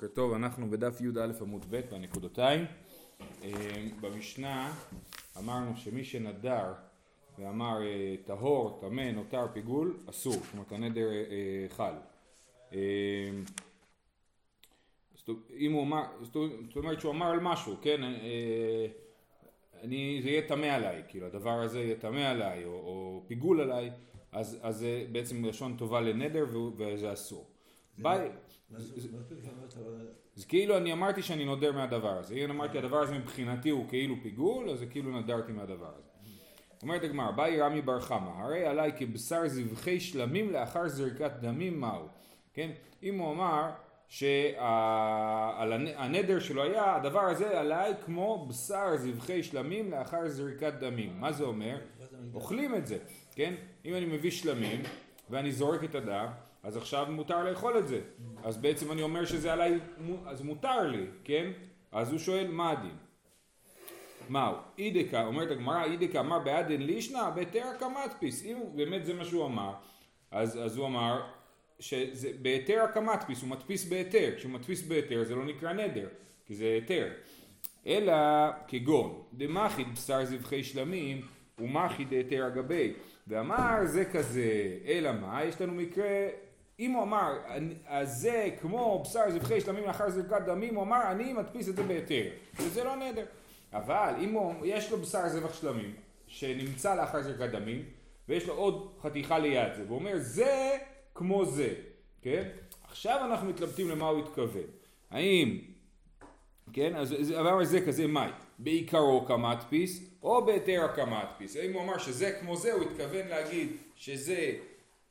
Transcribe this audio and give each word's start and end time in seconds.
בוקר 0.00 0.14
טוב, 0.14 0.32
אנחנו 0.32 0.70
בדף 0.70 1.00
י"א 1.00 1.32
עמוד 1.40 1.66
ב' 1.70 1.80
בנקודותיים. 1.90 2.64
אה, 3.44 3.50
במשנה 4.00 4.72
אמרנו 5.38 5.76
שמי 5.76 6.04
שנדר 6.04 6.72
ואמר 7.38 7.82
אה, 7.82 8.14
טהור, 8.24 8.78
טמא, 8.80 9.10
נותר, 9.10 9.46
פיגול, 9.52 9.96
אסור, 10.10 10.32
זאת 10.32 10.52
אומרת 10.52 10.72
הנדר 10.72 11.08
אה, 11.10 11.66
חל. 11.68 11.92
אם 15.56 15.72
הוא 15.72 15.82
אמר, 15.82 16.02
זאת 16.22 16.76
אומרת 16.76 17.00
שהוא 17.00 17.12
אמר 17.12 17.26
על 17.26 17.40
משהו, 17.40 17.76
כן, 17.82 18.00
אני, 19.82 20.20
זה 20.22 20.28
יהיה 20.28 20.48
טמא 20.48 20.66
עליי, 20.66 21.02
כאילו 21.08 21.26
הדבר 21.26 21.60
הזה 21.60 21.80
יהיה 21.80 21.96
טמא 21.96 22.30
עליי 22.30 22.64
או, 22.64 22.70
או 22.70 23.22
פיגול 23.26 23.60
עליי, 23.60 23.90
אז, 24.32 24.58
זה 24.70 25.06
בעצם 25.12 25.44
לשון 25.44 25.76
טובה 25.76 26.00
לנדר 26.00 26.46
וזה 26.76 27.12
אסור. 27.12 27.47
ביי. 27.98 28.28
אז 30.36 30.44
כאילו 30.44 30.76
אני 30.76 30.92
אמרתי 30.92 31.22
שאני 31.22 31.44
נודר 31.44 31.72
מהדבר 31.72 32.18
הזה, 32.18 32.34
אם 32.34 32.50
אמרתי 32.50 32.78
הדבר 32.78 32.98
הזה 32.98 33.18
מבחינתי 33.18 33.70
הוא 33.70 33.88
כאילו 33.88 34.14
פיגול, 34.22 34.70
אז 34.70 34.78
זה 34.78 34.86
כאילו 34.86 35.20
נדרתי 35.20 35.52
מהדבר 35.52 35.92
הזה. 35.96 36.08
אומרת 36.82 37.04
הגמרא, 37.04 37.30
באי 37.30 37.60
רמי 37.60 37.82
בר 37.82 38.00
חמא, 38.00 38.30
הרי 38.30 38.66
עליי 38.66 38.92
כבשר 38.96 39.48
זבחי 39.48 40.00
שלמים 40.00 40.50
לאחר 40.50 40.88
זריקת 40.88 41.32
דמים 41.40 41.80
מהו, 41.80 42.06
כן? 42.54 42.70
אם 43.02 43.18
הוא 43.18 43.32
אמר 43.32 43.70
שהנדר 44.08 45.18
שלו 46.38 46.62
היה, 46.62 46.96
הדבר 46.96 47.20
הזה 47.20 47.60
עליי 47.60 47.94
כמו 48.04 48.46
בשר 48.48 48.96
זבחי 48.96 49.42
שלמים 49.42 49.90
לאחר 49.90 50.28
זריקת 50.28 50.72
דמים. 50.80 51.20
מה 51.20 51.32
זה 51.32 51.44
אומר? 51.44 51.78
אוכלים 52.34 52.74
את 52.74 52.86
זה, 52.86 52.98
כן? 53.34 53.54
אם 53.84 53.94
אני 53.94 54.06
מביא 54.06 54.30
שלמים 54.30 54.82
ואני 55.30 55.52
זורק 55.52 55.84
את 55.84 55.94
הדם, 55.94 56.28
אז 56.62 56.76
עכשיו 56.76 57.06
מותר 57.10 57.44
לאכול 57.44 57.78
את 57.78 57.88
זה. 57.88 58.00
אז 58.44 58.56
בעצם 58.56 58.92
אני 58.92 59.02
אומר 59.02 59.24
שזה 59.24 59.52
עליי, 59.52 59.78
אז 60.26 60.42
מותר 60.42 60.82
לי, 60.82 61.06
כן? 61.24 61.50
אז 61.92 62.10
הוא 62.10 62.18
שואל 62.18 62.46
מה 62.50 62.70
הדין? 62.70 62.96
מהו? 64.28 64.54
אידקה, 64.78 65.26
אומרת 65.26 65.50
הגמרא, 65.50 65.84
אידקה 65.84 66.20
אמר 66.20 66.38
בעדן 66.38 66.82
לישנא 66.82 67.30
בהיתר 67.30 67.64
הקמטפיס. 67.66 68.44
אם 68.44 68.56
באמת 68.74 69.04
זה 69.04 69.14
מה 69.14 69.24
שהוא 69.24 69.46
אמר, 69.46 69.72
אז, 70.30 70.58
אז 70.64 70.76
הוא 70.76 70.86
אמר 70.86 71.22
שזה 71.80 72.30
בהיתר 72.42 72.80
הקמטפיס, 72.80 73.42
הוא 73.42 73.48
מדפיס 73.48 73.84
בהיתר. 73.84 74.30
כשהוא 74.36 74.52
מדפיס 74.52 74.82
בהיתר 74.82 75.24
זה 75.24 75.34
לא 75.34 75.44
נקרא 75.44 75.72
נדר, 75.72 76.08
כי 76.46 76.54
זה 76.54 76.64
היתר. 76.64 77.08
אלא 77.86 78.14
כגון 78.68 79.22
דמחיד 79.32 79.86
בשר 79.94 80.24
זבחי 80.24 80.64
שלמים 80.64 81.20
ומחיד 81.58 82.12
היתר 82.12 82.44
הגבי. 82.44 82.92
ואמר 83.26 83.78
זה 83.84 84.04
כזה, 84.04 84.78
אלא 84.86 85.12
מה? 85.12 85.44
יש 85.44 85.60
לנו 85.60 85.74
מקרה 85.74 86.28
אם 86.78 86.92
הוא 86.92 87.02
אמר, 87.02 87.38
זה 88.02 88.48
כמו 88.60 89.02
בשר 89.04 89.30
זבחי 89.30 89.60
שלמים 89.60 89.84
לאחר 89.84 90.10
זריקת 90.10 90.42
דמים, 90.46 90.74
הוא 90.74 90.82
אמר, 90.82 91.00
אני 91.10 91.32
מדפיס 91.32 91.68
את 91.68 91.76
זה 91.76 91.82
בהיתר. 91.82 92.24
וזה 92.56 92.84
לא 92.84 92.96
נדר. 92.96 93.24
אבל 93.72 94.14
אם 94.20 94.32
הוא, 94.32 94.54
יש 94.64 94.90
לו 94.90 94.98
בשר 94.98 95.28
זבח 95.28 95.54
שלמים, 95.60 95.94
שנמצא 96.26 96.94
לאחר 96.94 97.22
זריקת 97.22 97.50
דמים, 97.50 97.84
ויש 98.28 98.46
לו 98.46 98.54
עוד 98.54 98.92
חתיכה 99.02 99.38
ליד 99.38 99.74
זה, 99.76 99.84
והוא 99.86 99.98
אומר, 99.98 100.12
זה 100.16 100.78
כמו 101.14 101.44
זה, 101.44 101.74
כן? 102.22 102.48
עכשיו 102.84 103.20
אנחנו 103.24 103.48
מתלבטים 103.48 103.88
למה 103.90 104.08
הוא 104.08 104.18
התכוון. 104.18 104.62
האם, 105.10 105.58
כן, 106.72 106.96
אז 106.96 107.32
אמר 107.40 107.64
זה 107.64 107.86
כזה 107.86 108.06
מאי, 108.06 108.30
בעיקרו 108.58 109.24
כמדפיס, 109.26 110.10
או 110.22 110.46
בהיתר 110.46 110.86
כמדפיס. 110.94 111.56
האם 111.56 111.72
הוא 111.72 111.82
אמר 111.82 111.98
שזה 111.98 112.32
כמו 112.40 112.56
זה, 112.56 112.72
הוא 112.72 112.82
התכוון 112.82 113.28
להגיד 113.28 113.68
שזה 113.96 114.52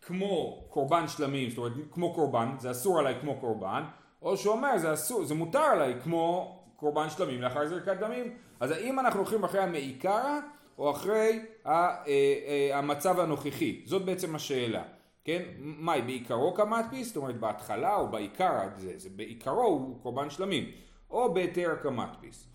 כמו 0.07 0.63
קורבן 0.69 1.07
שלמים, 1.07 1.49
זאת 1.49 1.57
אומרת 1.57 1.73
כמו 1.91 2.13
קורבן, 2.13 2.55
זה 2.59 2.71
אסור 2.71 2.99
עליי 2.99 3.15
כמו 3.21 3.39
קורבן, 3.39 3.83
או 4.21 4.37
שהוא 4.37 4.53
אומר 4.53 4.77
זה 4.77 4.93
אסור, 4.93 5.25
זה 5.25 5.35
מותר 5.35 5.59
עליי 5.59 5.95
כמו 6.03 6.57
קורבן 6.75 7.09
שלמים 7.09 7.41
לאחר 7.41 7.67
זריקת 7.67 7.97
דמים. 7.99 8.33
אז 8.59 8.71
האם 8.71 8.99
אנחנו 8.99 9.19
הולכים 9.19 9.43
אחרי 9.43 9.61
המעיקרא 9.61 10.39
או 10.77 10.91
אחרי 10.91 11.45
אה, 11.65 11.95
אה, 12.07 12.77
המצב 12.77 13.19
הנוכחי? 13.19 13.81
זאת 13.85 14.05
בעצם 14.05 14.35
השאלה. 14.35 14.83
כן? 15.23 15.41
מהי 15.57 16.01
בעיקרו 16.01 16.53
כמדפיס? 16.53 17.07
זאת 17.07 17.17
אומרת 17.17 17.39
בהתחלה 17.39 17.95
או 17.95 18.07
בעיקר 18.07 18.59
זה, 18.75 18.93
זה 18.95 19.09
בעיקרו 19.15 19.61
הוא 19.61 20.01
קורבן 20.01 20.29
שלמים. 20.29 20.71
או 21.09 21.33
בהיתר 21.33 21.75
כמדפיס. 21.83 22.47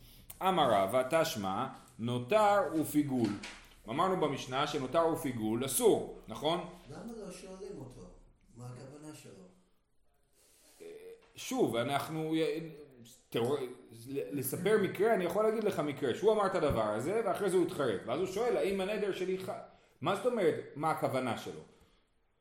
אמר 0.43 0.73
רבא 0.73 1.03
תשמע 1.11 1.67
נותר 1.99 2.61
ופיגול. 2.81 3.29
אמרנו 3.89 4.21
במשנה 4.21 4.67
שנותר 4.67 5.07
ופיגול 5.07 5.65
אסור, 5.67 6.23
נכון? 6.29 6.69
למה 6.91 7.13
לא 7.17 7.31
שואלים 7.31 7.79
אותו? 7.79 8.07
מה 8.57 8.67
הכוונה 8.67 9.15
שלו? 9.15 9.45
שוב, 11.37 11.77
אנחנו... 11.77 12.35
תראו, 13.31 13.57
לספר 14.07 14.79
מקרה, 14.83 15.15
אני 15.15 15.25
יכול 15.25 15.45
להגיד 15.45 15.65
לך 15.65 15.79
מקרה, 15.79 16.15
שהוא 16.15 16.33
אמר 16.33 16.47
את 16.47 16.55
הדבר 16.55 16.85
הזה 16.85 17.23
ואחרי 17.25 17.51
זה 17.51 17.57
הוא 17.57 17.67
התחרט, 17.67 18.01
ואז 18.07 18.21
הוא 18.21 18.27
שואל 18.27 18.57
האם 18.57 18.81
הנדר 18.81 19.13
שלי 19.13 19.39
חל, 19.39 19.53
מה 20.01 20.17
זאת 20.17 20.27
אומרת, 20.27 20.65
מה 20.77 20.91
הכוונה 20.91 21.39
שלו? 21.39 21.61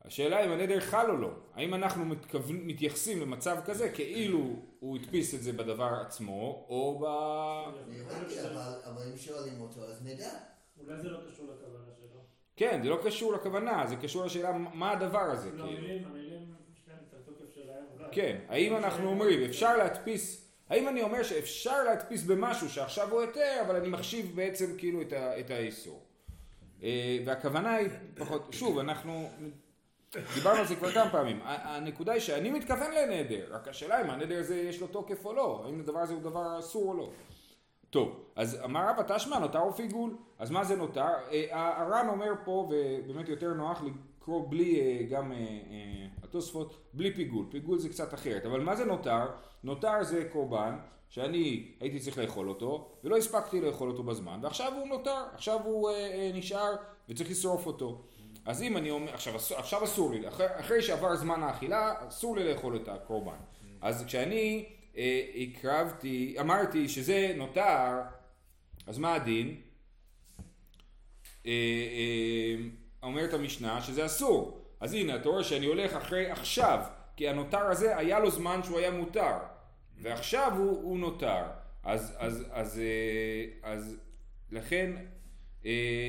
השאלה 0.06 0.46
אם 0.46 0.52
הנדר 0.52 0.80
חל 0.80 1.12
או 1.12 1.18
לא, 1.18 1.32
האם 1.54 1.74
אנחנו 1.74 2.06
מתכוון, 2.06 2.56
מתייחסים 2.56 3.22
למצב 3.22 3.58
כזה 3.66 3.90
כאילו 3.90 4.56
הוא 4.80 4.98
הדפיס 4.98 5.36
את 5.36 5.44
זה 5.44 5.54
בדבר 5.54 5.94
עצמו, 6.02 6.66
או 6.70 7.00
ב... 7.00 7.06
אבל 8.86 9.04
אם 9.12 9.18
שואלים 9.18 9.62
אותו 9.62 9.84
אז 9.84 10.06
נדע. 10.06 10.32
אולי 10.88 11.00
זה 11.02 11.10
לא 11.10 11.20
קשור 11.32 11.46
לכוונה 11.46 11.92
שלו. 12.00 12.20
כן, 12.56 12.80
זה 12.84 12.90
לא 12.90 13.00
קשור 13.04 13.34
לכוונה, 13.34 13.88
זה 13.88 13.96
קשור 13.96 14.26
לשאלה 14.26 14.58
מה 14.74 14.92
הדבר 14.92 15.20
הזה. 15.20 15.50
לא, 15.52 15.64
כאילו. 15.64 15.78
המילים, 15.78 16.06
המילים, 16.06 16.54
יש 16.74 16.84
להם 16.88 16.98
את 17.10 17.14
התוקף 17.14 17.54
שלהם. 17.56 17.84
כן, 18.12 18.38
האם 18.50 18.78
אנחנו 18.78 19.10
אומרים, 19.10 19.44
אפשר 19.44 19.78
להדפיס, 19.78 20.52
האם 20.70 20.88
אני 20.88 21.02
אומר 21.02 21.24
שאפשר 21.24 21.84
להדפיס 21.84 22.24
במשהו 22.24 22.70
שעכשיו 22.70 23.12
הוא 23.12 23.22
היתר, 23.22 23.62
אבל 23.66 23.76
אני 23.76 23.90
מחשיב 23.90 24.32
בעצם 24.36 24.78
כאילו 24.78 25.02
את 25.12 25.52
האיסור. 25.52 26.04
אה, 26.84 27.18
והכוונה 27.26 27.76
היא 27.76 27.90
פחות, 28.16 28.48
שוב, 28.52 28.80
אנחנו 28.80 29.30
דיברנו 30.36 30.60
על 30.60 30.68
זה 30.68 30.76
כבר 30.76 30.92
כמה 30.92 31.12
פעמים. 31.12 31.40
הנקודה 31.44 32.12
היא 32.12 32.22
שאני 32.22 32.52
מתכוון 32.52 32.92
לנדר, 32.92 33.46
רק 33.50 33.68
השאלה 33.68 34.02
אם 34.02 34.10
הנדר 34.10 34.40
הזה 34.40 34.56
יש 34.56 34.82
לו 34.82 34.88
תוקף 34.88 35.26
או 35.26 35.34
לא, 35.34 35.64
האם 35.66 35.80
הדבר 35.80 36.00
הזה 36.00 36.14
הוא 36.14 36.22
דבר 36.22 36.60
אסור 36.60 36.90
או 36.90 36.98
לא. 36.98 37.12
טוב, 37.92 38.20
אז 38.36 38.58
אמר 38.64 38.90
רבא 38.90 39.18
תשמע 39.18 39.40
נותר 39.40 39.64
ופיגול, 39.70 40.18
אז 40.40 40.52
מה 40.52 40.64
זה 40.64 40.76
נותר? 40.76 41.08
אה, 41.32 41.82
הר"ן 41.82 42.08
אומר 42.10 42.34
פה, 42.46 42.70
ובאמת 42.70 43.30
יותר 43.30 43.54
נוח 43.54 43.84
לקרוא 43.84 44.50
בלי 44.50 44.80
אה, 44.80 45.04
גם 45.10 45.32
אה, 45.32 45.38
התוספות, 46.24 46.78
בלי 46.94 47.14
פיגול, 47.14 47.46
פיגול 47.50 47.80
זה 47.80 47.90
קצת 47.90 48.14
אחרת, 48.14 48.46
אבל 48.46 48.60
מה 48.60 48.76
זה 48.76 48.86
נותר? 48.86 49.26
נותר 49.64 50.04
זה 50.04 50.30
קורבן 50.32 50.78
שאני 51.10 51.72
הייתי 51.80 52.00
צריך 52.00 52.18
לאכול 52.18 52.50
אותו, 52.50 52.92
ולא 53.04 53.18
הספקתי 53.18 53.62
לאכול 53.62 53.90
אותו 53.90 54.04
בזמן, 54.04 54.40
ועכשיו 54.44 54.74
הוא 54.74 54.88
נותר, 54.88 55.24
עכשיו 55.34 55.60
הוא 55.64 55.90
נשאר 56.34 56.76
וצריך 57.10 57.32
לשרוף 57.32 57.68
אותו. 57.68 58.02
אז 58.46 58.64
אם 58.64 58.78
אני 58.78 58.92
אומר, 58.92 59.14
עכשיו, 59.14 59.36
עכשיו 59.36 59.84
אסור 59.84 60.12
לי, 60.12 60.28
אחרי, 60.28 60.46
אחרי 60.60 60.82
שעבר 60.82 61.16
זמן 61.16 61.44
האכילה, 61.44 61.94
אסור 62.08 62.36
לי 62.36 62.54
לאכול 62.54 62.76
את 62.76 62.88
הקורבן. 62.88 63.38
אז 63.82 64.06
כשאני 64.06 64.66
אה, 64.98 65.22
הקרבתי, 65.36 66.36
אמרתי 66.40 66.90
שזה 66.90 67.34
נותר, 67.38 68.02
אז 68.88 68.98
מה 68.98 69.14
הדין? 69.14 69.62
אה, 71.46 71.52
אה, 71.52 72.64
אומרת 73.04 73.34
המשנה 73.34 73.82
שזה 73.82 74.06
אסור. 74.06 74.66
אז 74.80 74.94
הנה, 74.94 75.16
אתה 75.16 75.30
רואה 75.30 75.44
שאני 75.44 75.66
הולך 75.66 75.94
אחרי 75.94 76.32
עכשיו, 76.32 76.84
כי 77.16 77.30
הנותר 77.30 77.66
הזה 77.66 77.98
היה 77.98 78.20
לו 78.20 78.32
זמן 78.32 78.64
שהוא 78.64 78.80
היה 78.80 78.92
מותר, 78.92 79.38
ועכשיו 80.02 80.52
הוא, 80.58 80.84
הוא 80.84 81.00
נותר. 81.00 81.44
אז, 81.84 82.16
אז, 82.18 82.46
אז, 82.52 82.52
אז, 82.52 82.82
אז 83.64 83.98
לכן, 84.52 84.92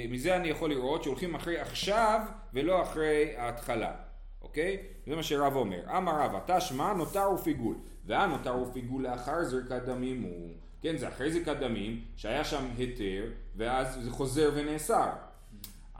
מזה 0.08 0.36
אני 0.36 0.48
יכול 0.48 0.70
לראות 0.70 1.02
שהולכים 1.02 1.34
אחרי 1.34 1.58
עכשיו 1.58 2.20
ולא 2.52 2.82
אחרי 2.82 3.36
ההתחלה, 3.36 3.94
אוקיי? 4.42 4.78
זה 5.06 5.16
מה 5.16 5.22
שרב 5.22 5.56
אומר. 5.56 5.96
אמר 5.96 6.20
רבא, 6.20 6.58
תשמע 6.58 6.92
נותר 6.92 7.30
ופיגול. 7.30 7.76
והנותר 8.06 8.50
הוא 8.50 8.72
פיגול 8.72 9.02
לאחר 9.02 9.44
זריקת 9.44 9.82
דמים 9.86 10.22
הוא, 10.22 10.50
כן, 10.82 10.96
זה 10.96 11.08
אחרי 11.08 11.32
זריקת 11.32 11.56
דמים, 11.56 12.00
שהיה 12.16 12.44
שם 12.44 12.64
היתר, 12.76 13.24
ואז 13.56 13.98
זה 14.02 14.10
חוזר 14.10 14.50
ונאסר. 14.54 15.08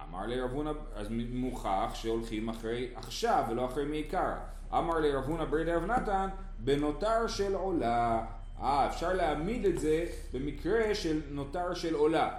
אמר 0.08 0.26
לרב 0.26 0.50
הונא, 0.50 0.72
אז 0.94 1.06
מוכח 1.10 1.90
שהולכים 1.94 2.48
אחרי 2.48 2.88
עכשיו 2.94 3.44
ולא 3.50 3.66
אחרי 3.66 3.84
מעיקר. 3.84 4.32
אמר 4.72 4.98
לרב 4.98 5.24
הונא 5.24 5.44
ברי 5.44 5.64
דרב 5.64 5.84
נתן, 5.84 6.28
בנותר 6.58 7.26
של 7.26 7.54
עולה. 7.54 8.24
אה, 8.60 8.86
אפשר 8.86 9.12
להעמיד 9.12 9.64
את 9.64 9.78
זה 9.78 10.04
במקרה 10.32 10.94
של 10.94 11.20
נותר 11.30 11.74
של 11.74 11.94
עולה. 11.94 12.38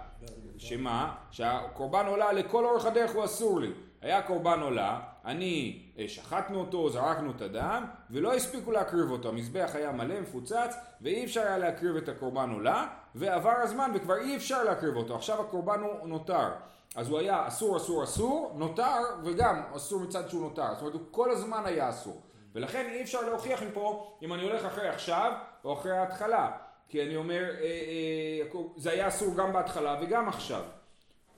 שמה? 0.57 1.15
שהקורבן 1.31 2.05
עולה 2.05 2.33
לכל 2.33 2.65
אורך 2.65 2.85
הדרך 2.85 3.11
הוא 3.11 3.25
אסור 3.25 3.59
לי. 3.59 3.71
היה 4.01 4.21
קורבן 4.21 4.59
עולה, 4.59 4.99
אני, 5.25 5.81
אה, 5.97 6.07
שחטנו 6.07 6.59
אותו, 6.59 6.89
זרקנו 6.89 7.31
את 7.31 7.41
הדם, 7.41 7.85
ולא 8.09 8.33
הספיקו 8.33 8.71
להקריב 8.71 9.11
אותו. 9.11 9.29
המזבח 9.29 9.71
היה 9.73 9.91
מלא, 9.91 10.19
מפוצץ, 10.19 10.75
ואי 11.01 11.25
אפשר 11.25 11.41
היה 11.41 11.57
להקריב 11.57 11.95
את 11.95 12.09
הקורבן 12.09 12.49
עולה, 12.49 12.87
ועבר 13.15 13.53
הזמן 13.63 13.91
וכבר 13.95 14.17
אי 14.17 14.35
אפשר 14.35 14.63
להקריב 14.63 14.95
אותו. 14.95 15.15
עכשיו 15.15 15.41
הקורבן 15.41 15.79
הוא 15.79 16.07
נותר. 16.07 16.49
אז 16.95 17.09
הוא 17.09 17.19
היה 17.19 17.47
אסור, 17.47 17.77
אסור, 17.77 18.03
אסור, 18.03 18.53
נותר, 18.55 18.99
וגם 19.23 19.61
אסור 19.75 19.99
מצד 19.99 20.29
שהוא 20.29 20.41
נותר. 20.41 20.67
זאת 20.73 20.81
אומרת, 20.81 20.93
הוא 20.93 21.01
כל 21.11 21.31
הזמן 21.31 21.61
היה 21.65 21.89
אסור. 21.89 22.21
ולכן 22.55 22.89
אי 22.89 23.01
אפשר 23.01 23.21
להוכיח 23.21 23.63
מפה 23.63 24.17
אם 24.21 24.33
אני 24.33 24.43
הולך 24.43 24.65
אחרי 24.65 24.89
עכשיו 24.89 25.31
או 25.65 25.73
אחרי 25.73 25.97
ההתחלה. 25.97 26.51
כי 26.89 27.03
אני 27.03 27.15
אומר, 27.15 27.43
אה, 27.43 27.61
אה, 27.61 28.61
זה 28.77 28.91
היה 28.91 29.07
אסור 29.07 29.35
גם 29.35 29.53
בהתחלה 29.53 29.99
וגם 30.01 30.29
עכשיו. 30.29 30.61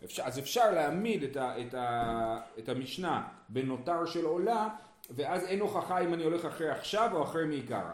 אפשר, 0.05 0.23
אז 0.23 0.39
אפשר 0.39 0.71
להעמיד 0.71 1.23
את, 1.23 1.37
ה, 1.37 1.61
את, 1.61 1.73
ה, 1.73 2.39
את 2.59 2.69
המשנה 2.69 3.27
בנותר 3.49 4.05
של 4.05 4.25
עולה, 4.25 4.67
ואז 5.09 5.45
אין 5.45 5.59
הוכחה 5.59 5.99
אם 5.99 6.13
אני 6.13 6.23
הולך 6.23 6.45
אחרי 6.45 6.69
עכשיו 6.69 7.09
או 7.13 7.23
אחרי 7.23 7.45
מעיקרא. 7.45 7.91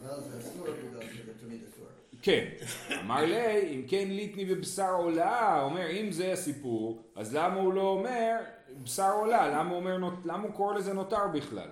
אבל 0.00 0.20
זה 0.20 0.38
אסור 0.38 0.66
בגלל 0.66 1.02
שזה 1.02 1.32
תמיד 1.40 1.60
אסור. 1.68 1.86
כן, 2.22 2.44
אמר 3.00 3.24
לי, 3.24 3.74
אם 3.74 3.82
כן 3.88 4.08
ליטני 4.08 4.44
בבשר 4.44 4.92
עולה, 4.92 5.62
אומר 5.62 5.90
אם 5.90 6.12
זה 6.12 6.32
הסיפור, 6.32 7.02
אז 7.16 7.34
למה 7.34 7.60
הוא 7.60 7.72
לא 7.72 7.82
אומר 7.82 8.36
בשר 8.82 9.12
עולה, 9.12 9.48
למה 9.48 9.70
הוא, 9.70 9.76
אומר, 9.76 9.96
למה 10.24 10.42
הוא 10.42 10.52
קורא 10.52 10.74
לזה 10.74 10.92
נותר 10.92 11.28
בכלל? 11.34 11.68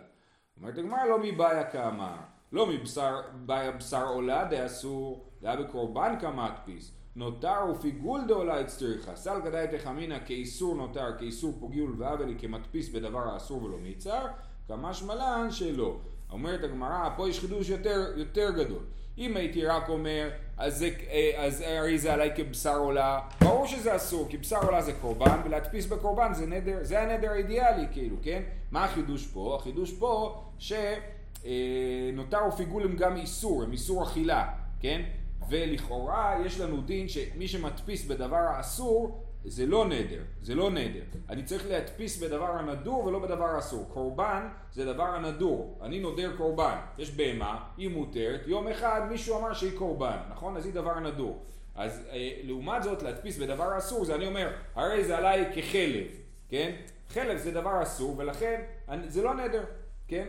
אומרת 0.61 0.79
הגמרא 0.79 1.05
לא 1.05 1.19
מבעיה 1.23 1.65
כאמר, 1.65 2.17
לא 2.53 2.67
מבשר 2.67 3.21
בעיה 3.33 3.71
בשר 3.71 4.07
עולה 4.07 4.45
דאסור, 4.45 5.25
דאה 5.43 5.57
בקורבן 5.57 6.15
כמדפיס, 6.21 6.93
נותר 7.19 7.59
ופיגול 7.73 8.21
דעולה 8.29 8.61
אצטריכה, 8.61 9.17
סל 9.17 9.41
כדאי 9.45 9.67
תחמינא 9.79 10.19
כאיסור 10.27 10.75
נותר, 10.75 11.19
כאיסור 11.19 11.57
פוגיול 11.61 11.95
ועוול 11.99 12.35
כמדפיס 12.39 12.89
בדבר 12.89 13.29
האסור 13.33 13.63
ולא 13.63 13.79
מיצר, 13.79 14.27
כמשמע 14.69 15.15
לן 15.15 15.51
שלא. 15.51 15.97
אומרת 16.31 16.65
הגמרא, 16.65 17.09
פה 17.17 17.29
יש 17.29 17.41
חידוש 17.41 17.69
יותר, 17.69 18.13
יותר 18.17 18.51
גדול. 18.51 18.83
אם 19.19 19.37
הייתי 19.37 19.67
רק 19.67 19.89
אומר, 19.89 20.31
אז, 20.57 20.83
אה, 20.83 21.45
אז 21.47 21.65
הרי 21.67 21.99
זה 21.99 22.15
עליי 22.15 22.31
כבשר 22.37 22.79
עולה, 22.79 23.21
ברור 23.41 23.67
שזה 23.67 23.97
אסור, 23.97 24.29
כי 24.29 24.37
בשר 24.37 24.65
עולה 24.65 24.83
זה 24.83 24.93
קורבן, 24.93 25.41
ולהדפיס 25.45 25.87
בקורבן 25.87 26.35
זה 26.35 26.47
נדר, 26.47 26.79
זה 26.83 27.01
הנדר 27.01 27.31
האידיאלי, 27.31 27.87
כאילו, 27.93 28.17
כן? 28.23 28.43
מה 28.71 28.85
החידוש 28.85 29.27
פה? 29.27 29.57
החידוש 29.61 29.93
פה 29.93 30.43
שנותר 30.59 32.41
ופיגול 32.49 32.83
הם 32.83 32.97
גם 32.97 33.17
איסור, 33.17 33.63
הם 33.63 33.73
איסור 33.73 34.03
אכילה, 34.03 34.49
כן? 34.81 35.03
ולכאורה 35.49 36.37
יש 36.45 36.61
לנו 36.61 36.81
דין 36.81 37.09
שמי 37.09 37.49
שמדפיס 37.49 38.07
בדבר 38.07 38.37
האסור 38.37 39.25
זה 39.45 39.67
לא 39.67 39.89
נדר, 39.89 40.23
זה 40.43 40.55
לא 40.55 40.71
נדר. 40.71 41.01
אני 41.29 41.45
צריך 41.45 41.67
להדפיס 41.69 42.23
בדבר 42.23 42.51
הנדור 42.51 43.05
ולא 43.05 43.19
בדבר 43.19 43.45
האסור. 43.45 43.89
קורבן 43.93 44.49
זה 44.73 44.85
דבר 44.85 45.05
הנדור. 45.05 45.79
אני 45.83 46.01
נודר 46.01 46.37
קורבן. 46.37 46.77
יש 46.99 47.11
בהמה, 47.11 47.65
היא 47.77 47.89
מותרת, 47.89 48.41
יום 48.47 48.69
אחד 48.69 49.01
מישהו 49.11 49.39
אמר 49.39 49.55
שהיא 49.55 49.79
קורבן, 49.79 50.17
נכון? 50.31 50.57
אז 50.57 50.67
היא 50.67 50.75
דבר 50.75 51.01
נדור. 51.01 51.45
אז 51.75 52.03
אה, 52.11 52.31
לעומת 52.43 52.83
זאת 52.83 53.03
להדפיס 53.03 53.39
בדבר 53.39 53.73
האסור 53.73 54.05
זה 54.05 54.15
אני 54.15 54.27
אומר, 54.27 54.51
הרי 54.75 55.05
זה 55.05 55.19
עליי 55.19 55.45
כחלב, 55.55 56.07
כן? 56.49 56.73
חלב 57.09 57.39
זה 57.39 57.51
דבר 57.51 57.83
אסור 57.83 58.15
ולכן 58.19 58.61
אני, 58.89 59.11
זה 59.11 59.23
לא 59.23 59.35
נדר, 59.35 59.65
כן? 60.09 60.29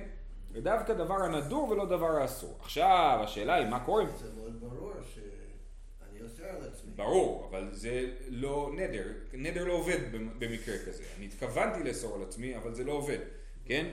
זה 0.54 0.62
דווקא 0.62 0.94
דבר 0.94 1.16
הנדור 1.24 1.70
ולא 1.70 1.86
דבר 1.86 2.18
האסור. 2.22 2.58
עכשיו 2.62 3.20
השאלה 3.24 3.54
היא 3.54 3.68
מה 3.68 3.80
קורה 3.80 4.02
עם 4.04 4.10
זה 4.20 4.30
מאוד 4.38 4.60
ברור 4.62 4.92
שאני 5.16 6.22
אוסר 6.24 6.44
על 6.44 6.68
עצמי. 6.74 6.92
ברור, 6.96 7.48
אבל 7.50 7.68
זה 7.72 8.02
לא 8.30 8.72
נדר, 8.76 9.04
נדר 9.34 9.66
לא 9.66 9.74
עובד 9.74 9.98
במ- 10.12 10.40
במקרה 10.40 10.76
כזה. 10.88 11.04
אני 11.18 11.26
התכוונתי 11.26 11.84
לאסור 11.84 12.16
על 12.16 12.24
עצמי, 12.24 12.58
אבל 12.58 12.74
זה 12.74 12.84
לא 12.84 12.92
עובד, 12.92 13.18
כן? 13.66 13.86
כן. 13.86 13.90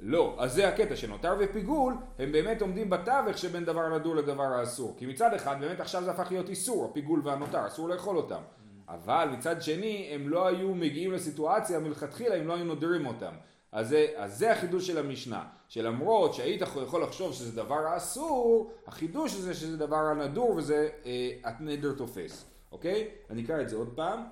לא, 0.00 0.36
אז 0.38 0.52
זה 0.54 0.68
הקטע 0.68 0.96
שנותר 0.96 1.34
ופיגול, 1.40 1.94
הם 2.18 2.32
באמת 2.32 2.62
עומדים 2.62 2.90
בתווך 2.90 3.38
שבין 3.38 3.64
דבר 3.64 3.80
הנדור 3.80 4.16
לדבר 4.16 4.42
האסור. 4.42 4.94
כי 4.98 5.06
מצד 5.06 5.34
אחד, 5.34 5.56
באמת 5.60 5.80
עכשיו 5.80 6.04
זה 6.04 6.10
הפך 6.10 6.26
להיות 6.30 6.48
איסור, 6.48 6.84
הפיגול 6.90 7.20
והנותר, 7.24 7.66
אסור 7.66 7.88
לאכול 7.88 8.16
אותם. 8.16 8.42
אבל 8.88 9.28
מצד 9.32 9.62
שני, 9.62 10.10
הם 10.14 10.28
לא 10.28 10.46
היו 10.46 10.74
מגיעים 10.74 11.12
לסיטואציה 11.12 11.78
מלכתחילה 11.78 12.34
אם 12.34 12.46
לא 12.46 12.54
היו 12.54 12.64
נודרים 12.64 13.06
אותם. 13.06 13.32
אז 13.74 13.88
זה, 13.88 14.06
אז 14.16 14.38
זה 14.38 14.52
החידוש 14.52 14.86
של 14.86 14.98
המשנה, 14.98 15.44
שלמרות 15.68 16.34
שהיית 16.34 16.60
יכול 16.62 17.02
לחשוב 17.02 17.32
שזה 17.32 17.56
דבר 17.56 17.86
האסור, 17.86 18.70
החידוש 18.86 19.34
הזה 19.34 19.54
שזה 19.54 19.76
דבר 19.76 19.96
הנדור 19.96 20.50
וזה 20.56 20.88
אה, 21.06 21.30
הנדר 21.44 21.92
תופס, 21.92 22.44
אוקיי? 22.72 23.08
אני 23.30 23.44
אקרא 23.44 23.60
את 23.60 23.68
זה 23.68 23.76
עוד 23.76 23.92
פעם. 23.96 24.24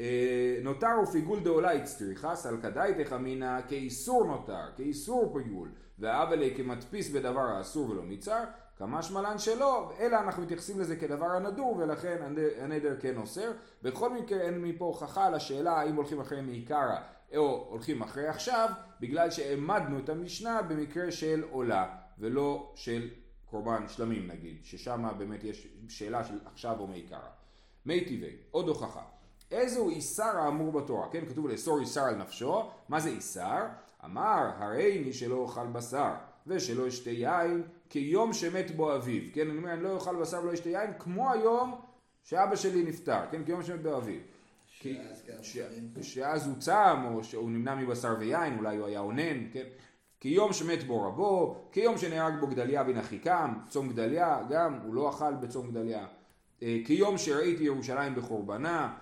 אה, 0.00 0.58
נותר 0.62 0.88
ופיגול 1.02 1.40
דאולי 1.40 1.82
אצטריכה, 1.82 2.34
סלקדאי 2.36 3.04
תחמינא 3.04 3.60
כאיסור 3.68 4.24
נותר, 4.24 4.72
כאיסור 4.76 5.32
פיגול, 5.38 5.68
והאבלי 5.98 6.54
כמדפיס 6.56 7.10
בדבר 7.10 7.40
האסור 7.40 7.90
ולא 7.90 8.02
מצר, 8.02 8.44
כמשמע 8.78 9.22
לן 9.22 9.38
שלא, 9.38 9.92
אלא 10.00 10.16
אנחנו 10.20 10.42
מתייחסים 10.42 10.80
לזה 10.80 10.96
כדבר 10.96 11.26
הנדור 11.30 11.76
ולכן 11.76 12.16
הנדר- 12.60 12.96
כן 13.00 13.16
אוסר. 13.16 13.52
בכל 13.82 14.12
מקרה 14.12 14.40
אין 14.40 14.62
מפה 14.62 14.84
הוכחה 14.84 15.26
על 15.26 15.34
השאלה 15.34 15.72
האם 15.72 15.96
הולכים 15.96 16.20
אחרי 16.20 16.40
מעיקרא 16.40 16.96
או 17.36 17.66
הולכים 17.70 18.02
אחרי 18.02 18.28
עכשיו, 18.28 18.70
בגלל 19.00 19.30
שהעמדנו 19.30 19.98
את 19.98 20.08
המשנה 20.08 20.62
במקרה 20.62 21.12
של 21.12 21.44
עולה 21.50 21.96
ולא 22.18 22.72
של 22.74 23.08
קורבן 23.44 23.88
שלמים 23.88 24.26
נגיד, 24.26 24.58
ששם 24.62 25.08
באמת 25.18 25.44
יש 25.44 25.68
שאלה 25.88 26.24
של 26.24 26.38
עכשיו 26.44 26.80
או 26.80 26.86
מעיקרא. 26.86 27.28
מי 27.86 28.04
טבעי, 28.04 28.36
עוד 28.50 28.68
הוכחה. 28.68 29.02
איזהו 29.50 29.90
איסר 29.90 30.38
האמור 30.38 30.72
בתורה? 30.72 31.08
כן, 31.12 31.26
כתוב 31.26 31.48
לאסור 31.48 31.80
איסר 31.80 32.00
על 32.00 32.16
נפשו, 32.16 32.70
מה 32.88 33.00
זה 33.00 33.08
איסר? 33.08 33.66
אמר, 34.04 34.50
הרי 34.58 35.02
מי 35.06 35.12
שלא 35.12 35.36
אוכל 35.36 35.66
בשר 35.66 36.10
ושלא 36.46 36.86
ישתה 36.86 37.10
יין 37.10 37.62
כיום 37.88 38.32
שמת 38.32 38.76
בו 38.76 38.96
אביו. 38.96 39.22
כן, 39.32 39.50
אני 39.50 39.58
אומר, 39.58 39.72
אני 39.72 39.82
לא 39.82 39.90
אוכל 39.90 40.16
בשר 40.16 40.42
ולא 40.42 40.52
ישתה 40.52 40.68
יין 40.68 40.90
כמו 40.98 41.32
היום 41.32 41.80
שאבא 42.22 42.56
שלי 42.56 42.82
נפטר, 42.82 43.20
כן, 43.30 43.44
כיום 43.44 43.62
שמת 43.62 43.82
בו 43.82 43.96
אביו. 43.96 44.20
כי- 44.84 44.98
ש-. 45.42 45.58
שאז 46.02 46.46
הוא 46.46 46.56
צם, 46.58 47.04
או 47.14 47.24
שהוא 47.24 47.50
נמנע 47.50 47.74
מבשר 47.74 48.14
ויין, 48.18 48.58
אולי 48.58 48.76
הוא 48.76 48.86
היה 48.86 49.00
אונן, 49.00 49.50
כן? 49.52 49.64
כיום 50.20 50.52
שמת 50.52 50.84
בו 50.84 51.02
רבו, 51.02 51.56
כיום 51.72 51.98
שנהרג 51.98 52.40
בו 52.40 52.46
גדליה 52.46 52.84
בן 52.84 52.96
אחיקם, 52.96 53.54
צום 53.68 53.88
גדליה, 53.88 54.42
גם 54.50 54.78
הוא 54.84 54.94
לא 54.94 55.10
אכל 55.10 55.34
בצום 55.34 55.70
גדליה. 55.70 56.06
אה, 56.62 56.78
כיום 56.86 57.18
שראיתי 57.18 57.64
ירושלים 57.64 58.14
בחורבנה. 58.14 58.94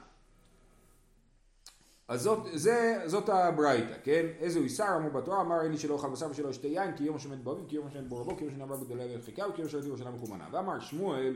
אז 2.08 2.22
זאת, 2.22 2.46
זה, 2.54 3.02
זאת 3.06 3.28
הברייתא, 3.28 3.94
כן? 4.04 4.26
איזה 4.40 4.58
הוא 4.58 4.64
איסר 4.64 4.96
אמור 4.96 5.10
בתורה, 5.10 5.40
אמר 5.40 5.62
אין 5.62 5.76
שלא 5.76 5.94
אוכל 5.94 6.08
בשר 6.08 6.30
ושלא 6.30 6.48
ישתה 6.48 6.68
יין, 6.68 6.96
כי 6.96 7.04
יום 7.04 7.18
שמת 7.18 7.44
בו 7.44 7.52
אביו, 7.52 7.68
כי 7.68 7.76
יום 7.76 7.90
שמת 7.90 8.08
בו 8.08 8.20
רבו, 8.20 8.36
כי 8.36 8.44
יום 8.44 8.54
שנהרג 8.54 8.70
בו 8.70 8.84
גדליה 8.84 9.08
בן 9.08 9.18
אחיקם, 9.18 9.44
כי 9.54 9.60
יום 9.60 9.70
שראיתי 9.70 9.88
ירושלים 9.88 10.14
בחורבנה. 10.14 10.48
ואמר 10.52 10.80
שמואל, 10.80 11.34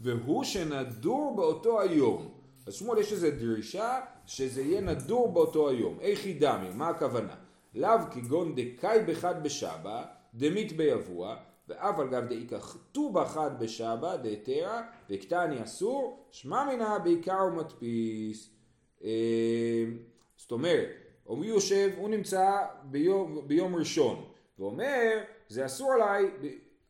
והוא 0.00 0.44
שנדור 0.44 1.36
באותו 1.36 1.80
היום. 1.80 2.45
אז 2.66 2.74
שמואל 2.74 2.98
יש 2.98 3.12
איזו 3.12 3.28
דרישה 3.38 4.00
שזה 4.26 4.62
יהיה 4.62 4.80
נדור 4.80 5.32
באותו 5.32 5.68
היום. 5.68 5.98
איך 6.00 6.24
היא 6.24 6.40
דמי? 6.40 6.68
מה 6.74 6.88
הכוונה? 6.88 7.34
לאו 7.74 7.98
כגון 8.10 8.54
דקאי 8.54 9.04
בחד 9.06 9.42
בשבא, 9.42 10.04
דמית 10.34 10.76
ביבוע, 10.76 11.36
ואף 11.68 11.98
על 11.98 12.08
גב 12.08 12.24
דאיכא 12.24 12.58
כתובה 12.58 13.24
חד 13.24 13.50
בשבא, 13.58 14.16
דהתרא, 14.16 14.82
וקטני 15.10 15.62
אסור, 15.62 16.26
שמע 16.30 16.64
מנה 16.64 16.98
בעיקר 16.98 17.40
הוא 17.40 17.52
מדפיס. 17.52 18.50
אה, 19.04 19.84
זאת 20.36 20.52
אומרת, 20.52 20.88
הוא 21.24 21.44
יושב, 21.44 21.90
הוא 21.96 22.08
נמצא 22.08 22.50
ביום, 22.82 23.48
ביום 23.48 23.74
ראשון, 23.74 24.24
ואומר, 24.58 25.18
זה 25.48 25.66
אסור 25.66 25.92
עליי, 25.92 26.30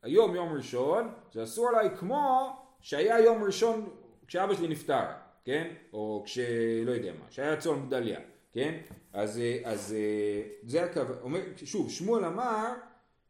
היום 0.02 0.34
יום 0.34 0.52
ראשון, 0.52 1.12
זה 1.32 1.42
אסור 1.42 1.68
עליי 1.68 1.96
כמו 1.96 2.52
שהיה 2.80 3.20
יום 3.20 3.44
ראשון 3.44 3.88
כשאבא 4.26 4.54
שלי 4.54 4.68
נפטר, 4.68 5.04
כן? 5.46 5.66
או 5.92 6.22
כש... 6.24 6.38
לא 6.84 6.90
יודע 6.90 7.12
מה, 7.12 7.24
שהיה 7.30 7.56
צאן 7.56 7.86
גדליה, 7.86 8.20
כן? 8.52 8.74
אז, 9.12 9.38
אה, 9.38 9.58
אז 9.64 9.94
אה, 9.98 10.42
זה 10.62 10.84
הכוונה, 10.84 11.38
שוב, 11.64 11.90
שמואל 11.90 12.24
אמר, 12.24 12.72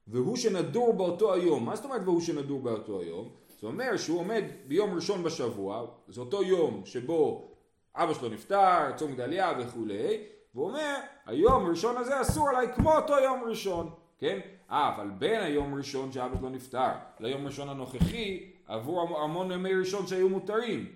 והוא 0.09 0.37
שנדור 0.37 0.93
באותו 0.93 1.35
היום. 1.35 1.65
מה 1.67 1.77
זאת 1.77 1.85
אומרת 1.85 2.01
והוא 2.05 2.21
שנדור 2.21 2.61
באותו 2.63 3.01
היום? 3.01 3.29
זה 3.61 3.67
אומר 3.67 3.97
שהוא 3.97 4.19
עומד 4.21 4.45
ביום 4.67 4.95
ראשון 4.95 5.23
בשבוע, 5.23 5.87
זה 6.09 6.21
אותו 6.21 6.43
יום 6.43 6.83
שבו 6.85 7.49
אבא 7.97 8.15
שלו 8.15 8.29
נפטר, 8.29 8.93
צום 8.97 9.13
גדליה 9.13 9.53
וכולי, 9.61 10.19
והוא 10.55 10.67
אומר, 10.69 10.95
היום 11.27 11.67
ראשון 11.67 11.97
הזה 11.97 12.21
אסור 12.21 12.49
עליי 12.49 12.67
כמו 12.75 12.97
אותו 12.97 13.15
יום 13.25 13.45
ראשון, 13.49 13.91
כן? 14.19 14.39
אה, 14.71 14.95
אבל 14.97 15.11
בין 15.19 15.41
היום 15.43 15.75
ראשון 15.75 16.13
שאבא 16.13 16.37
שלו 16.39 16.49
נפטר 16.49 16.89
ליום 17.21 17.47
ראשון 17.47 17.69
הנוכחי, 17.69 18.41
עברו 18.67 19.01
המ- 19.03 19.17
המון 19.17 19.53
ימי 19.53 19.75
ראשון 19.75 20.07
שהיו 20.07 20.29
מותרים. 20.29 20.87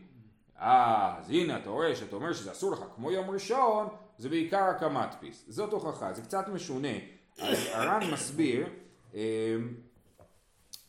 אז 0.60 1.30
הנה 1.30 1.56
אתה 1.56 1.70
רואה 1.70 1.96
שאתה 1.96 2.16
אומר 2.16 2.32
שזה 2.32 2.52
אסור 2.52 2.72
לך 2.72 2.84
כמו 2.94 3.10
יום 3.10 3.30
ראשון, 3.30 3.88
זה 4.18 4.28
בעיקר 4.28 4.62
הקמטפיס. 4.62 5.44
זאת 5.48 5.72
הוכחה, 5.72 6.12
זה 6.12 6.22
קצת 6.22 6.48
משונה. 6.48 6.88
אז 7.38 7.58
הר"ן 7.72 8.00
מסביר, 8.12 8.66
אה, 9.14 9.56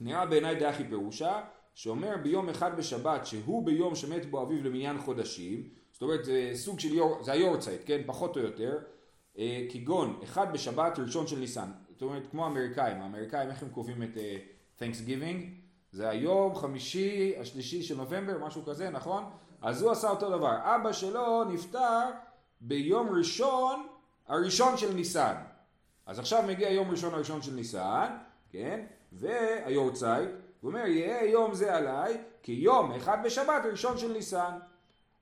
נראה 0.01 0.25
בעיניי 0.25 0.56
דאחי 0.56 0.84
פירושה, 0.84 1.42
שאומר 1.75 2.18
ביום 2.24 2.50
אחד 2.50 2.78
בשבת 2.78 3.25
שהוא 3.25 3.66
ביום 3.66 3.96
שמת 3.96 4.25
בו 4.25 4.44
אביו 4.44 4.63
למניין 4.63 4.98
חודשים, 4.98 5.70
זאת 5.92 6.01
אומרת 6.01 6.25
זה 6.25 6.51
סוג 6.54 6.80
של 6.80 6.94
יור, 6.94 7.24
זה 7.24 7.32
היורצייט, 7.32 7.82
כן, 7.86 8.01
פחות 8.06 8.38
או 8.38 8.42
יותר, 8.42 8.78
אה, 9.38 9.66
כגון 9.70 10.20
אחד 10.24 10.54
בשבת 10.54 11.00
ראשון 11.00 11.28
של 11.28 11.40
ניסן, 11.40 11.70
זאת 11.90 12.01
אומרת 12.01 12.28
כמו 12.32 12.46
האמריקאים, 12.46 13.01
האמריקאים 13.01 13.50
איך 13.50 13.63
הם 13.63 13.70
קובעים 13.70 14.04
את 14.04 14.18
אה, 14.18 14.38
Thanksgiving? 14.80 15.46
זה 15.92 16.10
היום 16.10 16.56
חמישי 16.56 17.34
השלישי 17.40 17.84
של 17.84 17.98
נובמבר, 17.98 18.46
משהו 18.46 18.66
כזה, 18.66 18.90
נכון? 18.90 19.24
אז 19.62 19.82
הוא 19.82 19.91
עשה 19.91 20.10
אותו 20.10 20.30
דבר, 20.30 20.58
אבא 20.63 20.91
שלו 20.91 21.44
נפטר 21.44 22.10
ביום 22.62 23.10
ראשון, 23.10 23.88
הראשון 24.27 24.77
של 24.77 24.94
ניסן, 24.94 25.36
אז 26.06 26.20
עכשיו 26.20 26.44
מגיע 26.48 26.70
יום 26.70 26.91
ראשון 26.91 27.13
הראשון 27.13 27.41
של 27.41 27.53
ניסן, 27.53 28.18
כן? 28.50 28.86
והיורצייט, 29.12 30.30
הוא 30.62 30.72
אומר 30.72 30.86
יהיה 30.86 31.25
יום 31.25 31.53
זה 31.53 31.75
עליי 31.75 32.18
כיום 32.44 32.91
אחד 32.91 33.18
בשבת 33.24 33.62
ראשון 33.72 33.98
של 33.98 34.12
ניסן. 34.12 34.58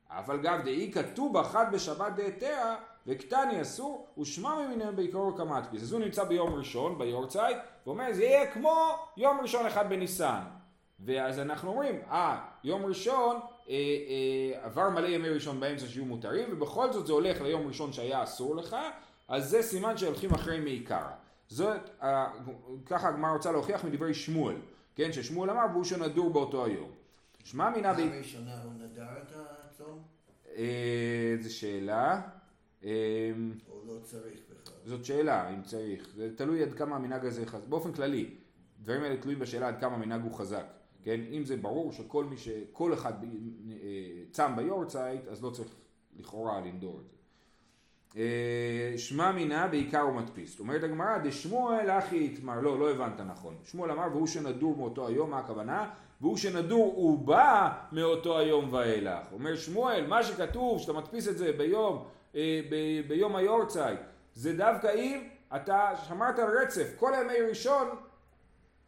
אבל 0.10 0.42
גם 0.42 0.62
דאי 0.62 0.92
כתוב 0.94 1.38
אחד 1.38 1.66
בשבת 1.72 2.14
דהתרא 2.16 2.76
וקטני 3.08 3.62
אסור 3.62 4.08
ושמע 4.20 4.56
ממינם 4.56 4.96
בעיקרו 4.96 5.36
כמדפיס. 5.36 5.84
אז 5.84 5.92
הוא 5.94 6.02
נמצא 6.02 6.24
ביום 6.24 6.54
ראשון 6.54 6.98
ביורצייט 6.98 7.58
ואומר 7.86 8.14
זה 8.14 8.24
יהיה 8.24 8.52
כמו 8.52 8.96
יום 9.18 9.40
ראשון 9.42 9.66
אחד 9.66 9.90
בניסן. 9.90 10.42
ואז 11.00 11.40
אנחנו 11.40 11.70
אומרים, 11.72 12.02
אה, 12.12 12.40
יום 12.64 12.86
ראשון 12.86 13.40
עבר 14.62 14.90
מלא 14.90 15.08
ימי 15.08 15.30
ראשון 15.30 15.60
באמצע 15.60 15.88
שיהיו 15.88 16.06
מותרים 16.06 16.50
ובכל 16.52 16.94
זאת 16.94 17.08
זה 17.08 17.14
הולך 17.14 17.42
ליום 17.42 17.68
ראשון 17.68 17.94
שהיה 17.94 18.24
אסור 18.24 18.56
לך 18.56 18.76
אז 19.28 19.50
זה 19.50 19.62
סימן 19.62 19.98
שהולכים 19.98 20.32
אחרי 20.32 20.60
מעיקרא. 20.60 21.10
זאת, 21.50 21.82
אה, 22.02 22.32
ככה 22.86 23.10
הגמרא 23.10 23.32
רוצה 23.32 23.52
להוכיח 23.52 23.84
מדברי 23.84 24.14
שמואל, 24.14 24.56
כן, 24.96 25.14
ששמואל 25.14 25.50
אמר 25.50 25.66
והוא 25.72 25.84
שנדור 25.84 26.30
באותו 26.30 26.66
היום. 26.66 26.92
שמע 27.44 27.70
מינה 27.70 27.94
ב... 27.94 27.96
פעם 27.96 28.12
ראשונה 28.12 28.64
הוא 28.64 28.72
נדר 28.74 29.08
את 29.22 29.32
הצום? 29.36 30.02
אה, 30.58 31.36
זו 31.40 31.56
שאלה. 31.56 32.22
אה, 32.84 33.32
או 33.70 33.82
לא 33.88 34.00
צריך 34.04 34.40
בכלל? 34.50 34.76
זאת 34.86 35.06
שאלה, 35.06 35.50
אם 35.50 35.62
צריך. 35.64 36.10
זה 36.16 36.36
תלוי 36.36 36.64
עד 36.64 36.74
כמה 36.74 36.96
המנהג 36.96 37.26
הזה 37.26 37.46
חזק. 37.46 37.68
באופן 37.68 37.94
כללי, 37.94 38.30
דברים 38.82 39.04
האלה 39.04 39.18
תלויים 39.18 39.40
בשאלה 39.40 39.68
עד 39.68 39.80
כמה 39.80 39.96
המנהג 39.96 40.22
הוא 40.24 40.34
חזק. 40.34 40.66
כן? 41.04 41.20
אם 41.32 41.46
זה 41.46 41.58
ברור 41.58 41.92
שכל 41.92 42.26
מי 42.26 42.38
ש... 42.38 42.50
כל 42.72 42.94
אחד 42.94 43.14
אה, 43.24 43.28
צם 44.32 44.52
ביורצייט, 44.56 45.28
אז 45.28 45.44
לא 45.44 45.50
צריך 45.50 45.76
לכאורה 46.20 46.60
לנדור 46.60 47.00
את 47.06 47.10
זה. 47.10 47.16
אה, 48.18 48.98
שמע 48.98 49.32
מינה 49.32 49.68
בעיקר 49.68 50.02
הוא 50.02 50.14
מדפיס. 50.14 50.60
אומרת 50.60 50.84
הגמרא, 50.84 51.18
דשמואל 51.18 51.90
אחי 51.90 52.26
יתמר, 52.26 52.62
לא, 52.62 52.80
לא 52.80 52.92
הבנת 52.92 53.20
נכון. 53.20 53.56
שמואל 53.64 53.92
אמר, 53.92 54.08
והוא 54.12 54.28
שנדור 54.28 54.78
מאותו 54.78 55.08
היום, 55.08 55.32
מה 55.32 55.40
הכוונה? 55.40 55.90
והוא 56.22 56.38
שנדור 56.38 56.94
הוא 56.96 57.28
בא 57.28 57.72
מאותו 57.92 58.40
היום 58.40 58.74
ואילך. 58.74 59.24
אומר 59.32 59.56
שמואל, 59.56 60.08
מה 60.08 60.24
שכתוב, 60.24 60.80
שאתה 60.80 60.94
מדפיס 60.94 61.28
את 61.28 61.38
זה 61.38 61.52
ביום, 61.52 62.06
אה, 62.36 62.62
ביום 63.08 63.36
היורצייט, 63.36 64.00
זה 64.34 64.58
דווקא 64.58 64.96
אם 64.96 65.28
אתה 65.56 65.90
שמרת 66.08 66.40
על 66.40 66.58
רצף, 66.58 66.94
כל 67.00 67.14
הימי 67.14 67.42
ראשון 67.50 67.88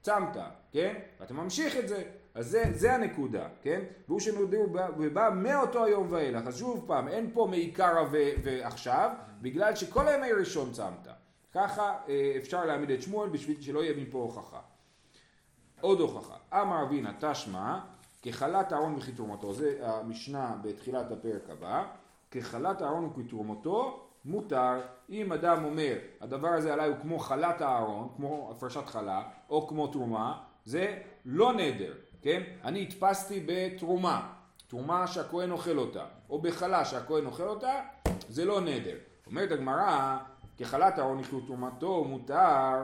צמת, 0.01 0.37
כן? 0.71 0.95
ואתה 1.19 1.33
ממשיך 1.33 1.77
את 1.77 1.87
זה, 1.87 2.03
אז 2.35 2.47
זה, 2.47 2.63
זה 2.73 2.93
הנקודה, 2.93 3.47
כן? 3.61 3.81
והוא 4.07 4.19
שנודעו 4.19 4.67
בא- 4.67 4.89
ובא 4.97 5.29
מאותו 5.35 5.83
היום 5.83 6.07
ואילך, 6.09 6.47
אז 6.47 6.57
שוב 6.59 6.83
פעם, 6.87 7.07
אין 7.07 7.31
פה 7.33 7.47
מעיקרא 7.49 8.03
ועכשיו, 8.43 9.11
בגלל 9.41 9.75
שכל 9.75 10.07
הימי 10.07 10.31
ראשון 10.31 10.71
צמת. 10.71 11.07
ככה 11.53 11.97
אה, 12.09 12.33
אפשר 12.37 12.65
להעמיד 12.65 12.91
את 12.91 13.01
שמואל 13.01 13.29
בשביל 13.29 13.61
שלא 13.61 13.83
יהיה 13.83 13.93
מפה 13.97 14.17
הוכחה. 14.17 14.59
עוד 15.81 15.99
הוכחה, 15.99 16.35
אמר 16.53 16.83
אבינה 16.83 17.11
תשמע, 17.19 17.79
כחלת 18.21 18.73
אהרון 18.73 18.95
וכתרומתו, 18.95 19.53
זה 19.53 19.77
המשנה 19.81 20.55
בתחילת 20.61 21.11
הפרק 21.11 21.49
הבא, 21.49 21.85
כחלת 22.31 22.81
אהרון 22.81 23.05
וכתרומתו 23.05 24.07
מותר, 24.25 24.81
אם 25.09 25.33
אדם 25.33 25.65
אומר 25.65 25.95
הדבר 26.21 26.47
הזה 26.47 26.73
עליי 26.73 26.89
הוא 26.89 26.97
כמו 27.01 27.19
חלת 27.19 27.61
הארון, 27.61 28.09
כמו 28.15 28.51
הפרשת 28.51 28.87
חלה, 28.87 29.23
או 29.49 29.67
כמו 29.67 29.87
תרומה, 29.87 30.39
זה 30.65 30.97
לא 31.25 31.53
נדר, 31.53 31.93
כן? 32.21 32.43
אני 32.63 32.81
הדפסתי 32.81 33.43
בתרומה, 33.45 34.33
תרומה 34.67 35.07
שהכהן 35.07 35.51
אוכל 35.51 35.77
אותה, 35.77 36.05
או 36.29 36.41
בחלה 36.41 36.85
שהכהן 36.85 37.25
אוכל 37.25 37.47
אותה, 37.47 37.81
זה 38.29 38.45
לא 38.45 38.61
נדר. 38.61 38.95
אומרת 39.27 39.51
הגמרא, 39.51 40.17
כחלת 40.57 40.97
הארון 40.97 41.19
וכתרומתו 41.19 42.03
מותר, 42.03 42.83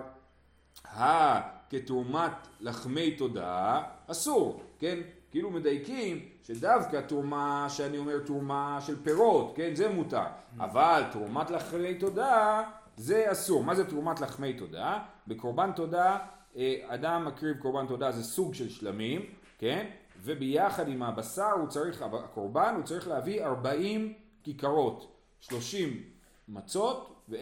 ה 0.85 1.39
כתרומת 1.69 2.31
לחמי 2.59 3.15
תודה 3.15 3.81
אסור, 4.07 4.63
כן? 4.79 4.97
כאילו 5.31 5.51
מדייקים 5.51 6.25
שדווקא 6.43 7.01
תרומה 7.01 7.67
שאני 7.69 7.97
אומר 7.97 8.19
תרומה 8.19 8.79
של 8.81 9.03
פירות, 9.03 9.53
כן? 9.55 9.75
זה 9.75 9.89
מותר, 9.89 10.25
אבל 10.57 11.03
תרומת 11.11 11.49
לחמי 11.49 11.95
תודה 11.95 12.63
זה 12.97 13.31
אסור. 13.31 13.63
מה 13.63 13.75
זה 13.75 13.89
תרומת 13.89 14.19
לחמי 14.21 14.53
תודה? 14.53 14.99
בקורבן 15.27 15.71
תודה 15.75 16.17
אה, 16.57 16.75
אדם 16.87 17.25
מקריב 17.25 17.57
קורבן 17.57 17.87
תודה 17.87 18.11
זה 18.11 18.23
סוג 18.23 18.53
של 18.53 18.69
שלמים, 18.69 19.25
כן? 19.57 19.89
וביחד 20.23 20.87
עם 20.87 21.03
הבשר 21.03 21.51
הוא 21.59 21.67
צריך, 21.67 22.01
הקורבן 22.01 22.73
הוא 22.75 22.83
צריך 22.83 23.07
להביא 23.07 23.45
40 23.45 24.13
כיכרות, 24.43 25.17
30 25.39 26.03
מצות 26.47 27.23
ו-10 27.29 27.37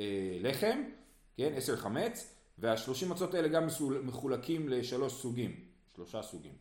אה, 0.00 0.38
לחם, 0.40 0.82
כן? 1.36 1.52
10 1.56 1.76
חמץ, 1.76 2.34
והשלושים 2.58 3.08
מצות 3.08 3.34
האלה 3.34 3.48
גם 3.48 3.66
מחולקים 4.02 4.68
לשלוש 4.68 5.12
סוגים, 5.12 5.54
שלושה 5.96 6.22
סוגים, 6.22 6.52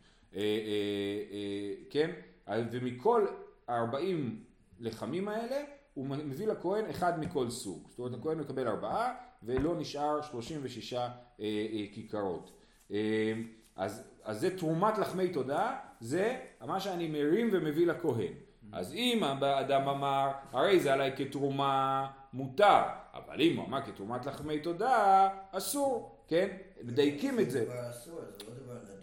כן? 1.89 2.11
אז- 2.45 2.63
ומכל 2.71 3.25
הארבעים 3.67 4.43
לחמים 4.79 5.27
האלה 5.27 5.63
הוא 5.93 6.05
מביא 6.07 6.47
לכהן 6.47 6.85
אחד 6.89 7.19
מכל 7.19 7.49
סוג, 7.49 7.87
זאת 7.89 7.99
אומרת 7.99 8.13
הכהן 8.19 8.37
מקבל 8.39 8.67
ארבעה 8.67 9.13
ולא 9.43 9.75
נשאר 9.79 10.21
שלושים 10.21 10.59
ושישה 10.63 11.01
אה, 11.01 11.09
אה, 11.39 11.85
כיכרות. 11.93 12.51
אה, 12.91 13.33
אז, 13.75 14.03
אז 14.23 14.39
זה 14.39 14.57
תרומת 14.57 14.97
לחמי 14.97 15.29
תודה, 15.29 15.75
זה 15.99 16.39
מה 16.65 16.79
שאני 16.79 17.07
מרים 17.07 17.49
ומביא 17.51 17.87
לכהן. 17.87 18.33
אז 18.71 18.93
אם 18.93 19.23
האדם 19.23 19.87
אמר, 19.87 20.31
הרי 20.51 20.79
זה 20.79 20.93
עליי 20.93 21.13
כתרומה 21.17 22.07
מותר, 22.33 22.81
אבל 23.13 23.41
אם 23.41 23.57
הוא 23.57 23.65
אמר 23.65 23.81
כתרומת 23.81 24.25
לחמי 24.25 24.59
תודה, 24.59 25.29
אסור, 25.51 26.15
כן? 26.27 26.47
מדייקים 26.83 27.39
את 27.39 27.51
זה. 27.51 27.89
אסור, 27.89 28.19
זה 28.21 28.45
לא 28.49 28.53
דבר 28.63 28.73
נדור. 28.73 28.98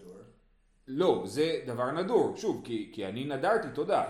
לא, 0.89 1.23
זה 1.27 1.61
דבר 1.67 1.91
נדור, 1.91 2.37
שוב, 2.37 2.63
כי, 2.65 2.91
כי 2.95 3.07
אני 3.07 3.25
נדרתי 3.25 3.69
תודה. 3.75 4.05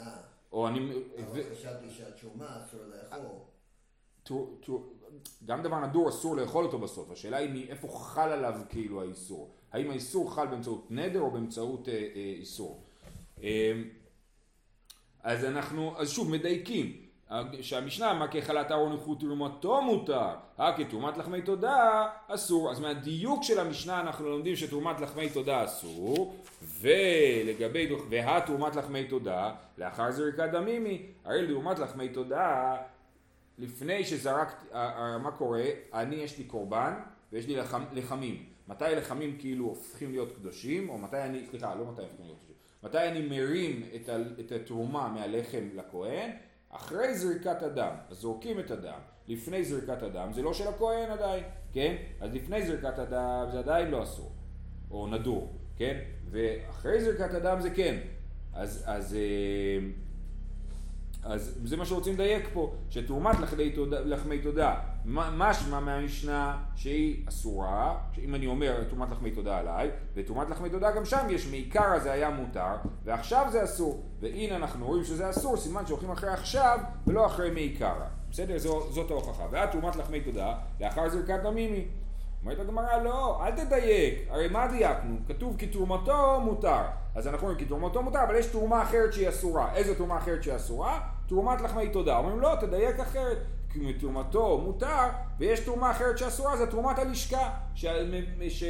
אה, 0.00 0.16
או 0.52 0.68
אני... 0.68 0.92
אבל 1.24 1.42
חשבתי 1.54 1.90
שהתרומה 1.90 2.58
אסור 2.64 2.80
לאכול. 2.80 3.52
גם 5.44 5.62
דבר 5.62 5.86
נדור 5.86 6.08
אסור 6.08 6.36
לאכול 6.36 6.64
אותו 6.64 6.78
בסוף, 6.78 7.10
השאלה 7.10 7.36
היא 7.36 7.50
מאיפה 7.50 7.88
חל 7.88 8.32
עליו 8.32 8.60
כאילו 8.68 9.02
האיסור. 9.02 9.54
האם 9.72 9.90
האיסור 9.90 10.34
חל 10.34 10.46
באמצעות 10.46 10.90
נדר 10.90 11.20
או 11.20 11.30
באמצעות 11.30 11.88
אה, 11.88 11.94
אה, 11.94 12.34
איסור. 12.38 12.84
אה, 13.42 13.72
אז 15.22 15.44
אנחנו, 15.44 15.98
אז 15.98 16.10
שוב 16.10 16.30
מדייקים, 16.30 17.06
שהמשנה 17.60 18.10
אמר 18.10 18.26
כחלת 18.28 18.70
אהרון 18.70 18.98
תרומתו 19.20 19.82
מותר, 19.82 20.28
אה 20.60 20.76
כתרומת 20.76 21.16
לחמי 21.16 21.42
תודה 21.42 22.06
אסור, 22.28 22.70
אז 22.70 22.80
מהדיוק 22.80 23.42
של 23.42 23.60
המשנה 23.60 24.00
אנחנו 24.00 24.28
לומדים 24.28 24.56
שתרומת 24.56 25.00
לחמי 25.00 25.30
תודה 25.30 25.64
אסור, 25.64 26.36
ולגבי, 26.80 27.88
והתרומת 28.08 28.76
לחמי 28.76 29.04
תודה, 29.04 29.54
לאחר 29.78 30.10
זריקת 30.10 30.48
דמימי, 30.52 31.06
הרי 31.24 31.42
לתרומת 31.42 31.78
לחמי 31.78 32.08
תודה 32.08 32.76
לפני 33.58 34.04
שזרקתי, 34.04 34.66
אה, 34.74 34.98
אה, 34.98 35.18
מה 35.18 35.30
קורה? 35.30 35.64
אני 35.94 36.16
יש 36.16 36.38
לי 36.38 36.44
קורבן 36.44 36.92
ויש 37.32 37.46
לי 37.46 37.56
לחם, 37.56 37.82
לחמים. 37.92 38.46
מתי 38.68 38.84
לחמים 38.96 39.36
כאילו 39.38 39.64
הופכים 39.64 40.10
להיות 40.10 40.32
קדושים, 40.32 40.88
או 40.88 40.98
מתי 40.98 41.22
אני, 41.22 41.46
סליחה, 41.50 41.74
לא 41.74 41.84
מתי 41.84 42.02
הופכים 42.02 42.26
להיות 42.26 42.38
קדושים. 42.38 42.54
מתי 42.82 43.08
אני 43.08 43.28
מרים 43.28 43.82
את, 43.94 44.08
ה, 44.08 44.16
את 44.40 44.52
התרומה 44.52 45.08
מהלחם 45.08 45.68
לכהן? 45.74 46.30
אחרי 46.72 47.14
זריקת 47.14 47.62
הדם. 47.62 47.94
אז 48.10 48.16
זורקים 48.16 48.60
את 48.60 48.70
הדם. 48.70 48.98
לפני 49.28 49.64
זריקת 49.64 50.02
הדם 50.02 50.28
זה 50.34 50.42
לא 50.42 50.54
של 50.54 50.68
הכהן 50.68 51.10
עדיין, 51.10 51.44
כן? 51.72 51.96
אז 52.20 52.34
לפני 52.34 52.66
זריקת 52.66 52.98
הדם 52.98 53.46
זה 53.52 53.58
עדיין 53.58 53.90
לא 53.90 54.02
אסור. 54.02 54.32
או 54.90 55.06
נדור, 55.06 55.52
כן? 55.76 55.98
ואחרי 56.30 57.04
זריקת 57.04 57.34
הדם 57.34 57.58
זה 57.60 57.70
כן. 57.70 57.98
אז, 58.54 58.84
אז, 58.86 59.14
אה, 59.14 59.88
אז 61.22 61.60
זה 61.64 61.76
מה 61.76 61.84
שרוצים 61.84 62.14
לדייק 62.14 62.48
פה, 62.52 62.74
שתרומת 62.90 63.40
לחמי 63.40 63.70
תודה, 63.70 64.00
לחמי 64.00 64.38
תודה 64.38 64.80
משמע 65.04 65.80
מהמשנה 65.80 66.56
שהיא 66.76 67.28
אסורה, 67.28 67.98
שאם 68.12 68.34
אני 68.34 68.46
אומר 68.46 68.84
תרומת 68.84 69.10
לחמי 69.10 69.30
תודה 69.30 69.58
עליי, 69.58 69.90
ותרומת 70.14 70.50
לחמי 70.50 70.70
תודה 70.70 70.90
גם 70.90 71.04
שם 71.04 71.26
יש 71.30 71.46
מעיקרא 71.46 71.98
זה 71.98 72.12
היה 72.12 72.30
מותר, 72.30 72.74
ועכשיו 73.04 73.46
זה 73.50 73.64
אסור, 73.64 74.02
והנה 74.20 74.56
אנחנו 74.56 74.86
רואים 74.86 75.04
שזה 75.04 75.30
אסור, 75.30 75.56
סימן 75.56 75.86
שהולכים 75.86 76.10
אחרי 76.10 76.30
עכשיו 76.30 76.78
ולא 77.06 77.26
אחרי 77.26 77.50
מעיקרא, 77.50 78.06
בסדר? 78.30 78.58
זו, 78.58 78.90
זאת 78.90 79.10
ההוכחה, 79.10 79.46
ואת 79.50 79.70
תרומת 79.70 79.96
לחמי 79.96 80.20
תודה 80.20 80.54
לאחר 80.80 81.08
זריקת 81.08 81.40
דמימי. 81.42 81.86
אומרת 82.44 82.60
הגמרא, 82.60 83.02
לא, 83.02 83.46
אל 83.46 83.50
תדייק, 83.50 84.26
הרי 84.30 84.48
מה 84.48 84.66
דייקנו? 84.66 85.16
כתוב 85.28 85.56
כי 85.58 85.66
תרומתו 85.66 86.40
מותר. 86.40 86.82
אז 87.14 87.26
אנחנו 87.28 87.46
אומרים 87.46 87.58
כי 87.58 87.64
תרומתו 87.64 88.02
מותר, 88.02 88.24
אבל 88.24 88.36
יש 88.36 88.46
תרומה 88.46 88.82
אחרת 88.82 89.12
שהיא 89.12 89.28
אסורה. 89.28 89.74
איזו 89.74 89.94
תרומה 89.94 90.18
אחרת 90.18 90.42
שהיא 90.42 90.56
אסורה? 90.56 91.00
תרומת 91.26 91.60
לחמי 91.60 91.88
תודה. 91.88 92.16
אומרים 92.16 92.40
לא, 92.40 92.56
תדייק 92.60 93.00
אחרת. 93.00 93.38
מתרומתו 93.74 94.58
מותר, 94.58 95.08
ויש 95.38 95.60
תרומה 95.60 95.90
אחרת 95.90 96.18
שאסורה, 96.18 96.56
זה 96.56 96.66
תרומת 96.66 96.98
הלשכה. 96.98 97.50
ש... 97.74 97.86
ש... 98.48 98.64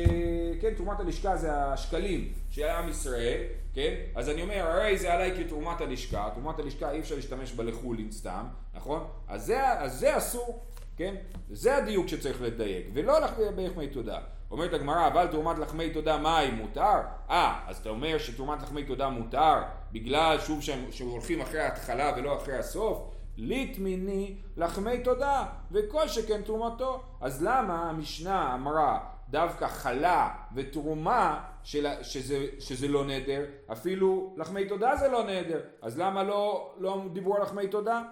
כן, 0.60 0.74
תרומת 0.76 1.00
הלשכה 1.00 1.36
זה 1.36 1.54
השקלים 1.54 2.32
של 2.50 2.64
עם 2.64 2.88
ישראל, 2.88 3.42
כן? 3.74 3.94
אז 4.14 4.28
אני 4.28 4.42
אומר, 4.42 4.66
הרי 4.66 4.98
זה 4.98 5.12
עליי 5.12 5.44
כתרומת 5.44 5.80
הלשכה. 5.80 6.28
תרומת 6.34 6.58
הלשכה 6.58 6.90
אי 6.90 7.00
אפשר 7.00 7.14
להשתמש 7.14 7.52
בה 7.52 7.64
לחולין 7.64 8.10
סתם, 8.10 8.44
נכון? 8.74 9.06
אז 9.28 9.46
זה, 9.46 9.72
אז 9.72 9.98
זה 9.98 10.16
אסור. 10.18 10.62
כן? 10.96 11.14
זה 11.50 11.76
הדיוק 11.76 12.08
שצריך 12.08 12.42
לדייק, 12.42 12.86
ולא 12.94 13.20
לחמי 13.20 13.88
תודה. 13.88 14.18
אומרת 14.50 14.72
הגמרא, 14.72 15.06
אבל 15.06 15.26
תרומת 15.26 15.58
לחמי 15.58 15.90
תודה 15.90 16.16
מים 16.16 16.54
מותר? 16.54 17.00
אה, 17.30 17.60
אז 17.66 17.76
אתה 17.76 17.88
אומר 17.88 18.18
שתרומת 18.18 18.62
לחמי 18.62 18.84
תודה 18.84 19.08
מותר 19.08 19.54
בגלל 19.92 20.36
שוב 20.40 20.62
שהם 20.62 20.84
שהולכים 20.90 21.40
אחרי 21.40 21.60
ההתחלה 21.60 22.12
ולא 22.16 22.36
אחרי 22.36 22.58
הסוף? 22.58 23.11
ליטמיני 23.36 24.36
לחמי 24.56 25.02
תודה, 25.04 25.44
וכל 25.72 26.08
שכן 26.08 26.42
תרומתו. 26.42 27.02
אז 27.20 27.42
למה 27.42 27.90
המשנה 27.90 28.54
אמרה 28.54 28.98
דווקא 29.28 29.66
חלה 29.66 30.30
ותרומה 30.54 31.44
של, 31.62 31.86
שזה, 32.02 32.46
שזה 32.58 32.88
לא 32.88 33.04
נדר, 33.04 33.44
אפילו 33.72 34.34
לחמי 34.36 34.68
תודה 34.68 34.96
זה 34.96 35.08
לא 35.08 35.24
נדר, 35.24 35.60
אז 35.82 35.98
למה 35.98 36.22
לא, 36.22 36.74
לא 36.78 37.02
דיברו 37.12 37.36
על 37.36 37.42
לחמי 37.42 37.68
תודה? 37.68 38.02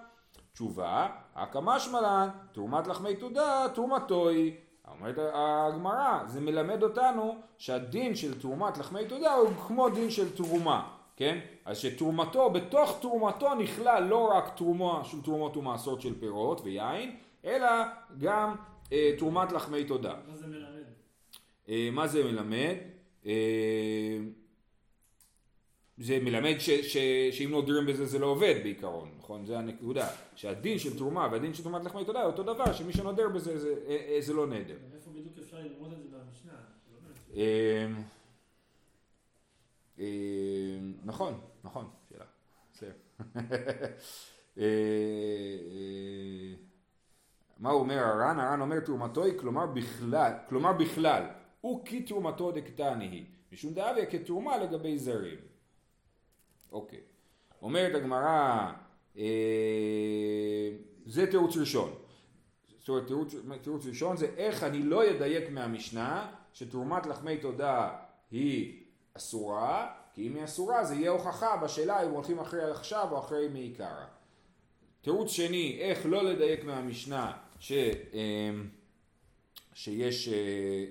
תשובה, 0.53 1.07
הקמה 1.35 1.79
שמלן, 1.79 2.29
תרומת 2.51 2.87
לחמי 2.87 3.15
תודה, 3.15 3.65
תרומתו 3.73 4.29
היא. 4.29 4.53
אומרת 4.99 5.15
הגמרא, 5.33 6.19
זה 6.25 6.41
מלמד 6.41 6.83
אותנו 6.83 7.35
שהדין 7.57 8.15
של 8.15 8.39
תרומת 8.39 8.77
לחמי 8.77 9.05
תודה 9.05 9.33
הוא 9.33 9.49
כמו 9.67 9.89
דין 9.89 10.09
של 10.09 10.35
תרומה, 10.35 10.89
כן? 11.21 11.39
אז 11.65 11.77
שתרומתו, 11.77 12.49
בתוך 12.49 12.97
תרומתו 13.01 13.55
נכלל 13.55 14.03
לא 14.03 14.31
רק 14.33 14.57
תרומה 14.57 15.01
של 15.03 15.21
תרומות 15.21 15.57
ומעשרות 15.57 16.01
של 16.01 16.19
פירות 16.19 16.61
ויין, 16.63 17.15
אלא 17.45 17.67
גם 18.17 18.55
אה, 18.91 19.11
תרומת 19.17 19.51
לחמי 19.51 19.83
תודה. 19.83 20.15
מה 20.27 20.37
זה 20.37 20.47
מלמד? 20.47 20.83
אה, 21.69 21.89
מה 21.91 22.07
זה 22.07 22.23
מלמד? 22.23 22.75
אה, 23.25 23.31
זה 25.97 26.19
מלמד 26.19 26.55
ש, 26.59 26.69
ש, 26.69 26.97
שאם 27.31 27.49
נודרים 27.51 27.85
בזה 27.85 28.05
זה 28.05 28.19
לא 28.19 28.25
עובד 28.25 28.55
בעיקרון, 28.63 29.09
נכון? 29.17 29.45
זה 29.45 29.57
הנקודה. 29.57 30.07
שהדין 30.35 30.79
של 30.79 30.97
תרומה 30.97 31.27
והדין 31.31 31.53
של 31.53 31.63
תרומת 31.63 31.85
לחמי 31.85 32.05
תודה 32.05 32.21
הוא 32.21 32.31
אותו 32.31 32.43
דבר, 32.43 32.73
שמי 32.73 32.93
שנודר 32.93 33.29
בזה 33.29 33.57
זה, 33.57 33.75
אה, 33.87 33.97
אה, 34.09 34.21
זה 34.21 34.33
לא 34.33 34.47
נדר. 34.47 34.77
איפה 34.95 35.11
בדיוק 35.11 35.33
אפשר 35.39 35.57
ללמוד 35.57 35.93
את 35.93 36.01
זה 36.01 36.07
במשנה? 36.07 36.53
לא 36.53 36.99
באמת. 37.03 37.37
אה, 37.37 37.41
אה, 37.41 37.87
נכון, 41.03 41.39
נכון, 41.63 41.89
שאלה. 42.09 42.25
בסדר. 42.73 42.91
אה, 44.57 44.63
אה, 44.63 46.53
מה 47.59 47.71
אומר 47.71 47.99
הר"ן? 47.99 48.39
הר"ן 48.39 48.61
אומר 48.61 48.79
תרומתו 48.79 49.23
היא 49.23 49.37
כלומר 49.39 49.65
בכלל, 49.65 50.33
כלומר 50.49 50.73
בכלל, 50.73 51.23
הוא 51.61 51.85
כי 51.85 52.03
תרומתו 52.03 52.51
דקטני 52.51 53.05
היא, 53.05 53.25
משום 53.51 53.73
דאביה 53.73 54.05
כתרומה 54.05 54.57
לגבי 54.57 54.97
זרים. 54.97 55.39
אוקיי. 56.71 56.99
אומרת 57.61 57.95
הגמרא, 57.95 58.71
אה, 59.17 60.69
זה 61.05 61.31
תירוץ 61.31 61.57
ראשון. 61.57 61.93
זאת 62.79 62.89
אומרת, 62.89 63.63
תירוץ 63.63 63.85
ראשון 63.85 64.17
זה 64.17 64.25
איך 64.37 64.63
אני 64.63 64.83
לא 64.83 65.09
אדייק 65.09 65.49
מהמשנה 65.49 66.31
שתרומת 66.53 67.05
לחמי 67.05 67.37
תודה 67.37 67.97
היא 68.31 68.80
אסורה, 69.17 69.87
כי 70.13 70.27
אם 70.27 70.35
היא 70.35 70.43
אסורה 70.43 70.83
זה 70.83 70.95
יהיה 70.95 71.11
הוכחה 71.11 71.57
בשאלה 71.57 72.03
אם 72.03 72.11
הולכים 72.11 72.39
אחרי 72.39 72.71
עכשיו 72.71 73.07
או 73.11 73.19
אחרי 73.19 73.47
מעיקרא. 73.47 74.05
תירוץ 75.01 75.31
שני, 75.31 75.77
איך 75.81 76.05
לא 76.05 76.23
לדייק 76.23 76.63
מהמשנה 76.63 77.31
ש, 77.59 77.71
אמ, 78.13 78.67
שיש, 79.73 80.27
אה, 80.27 80.33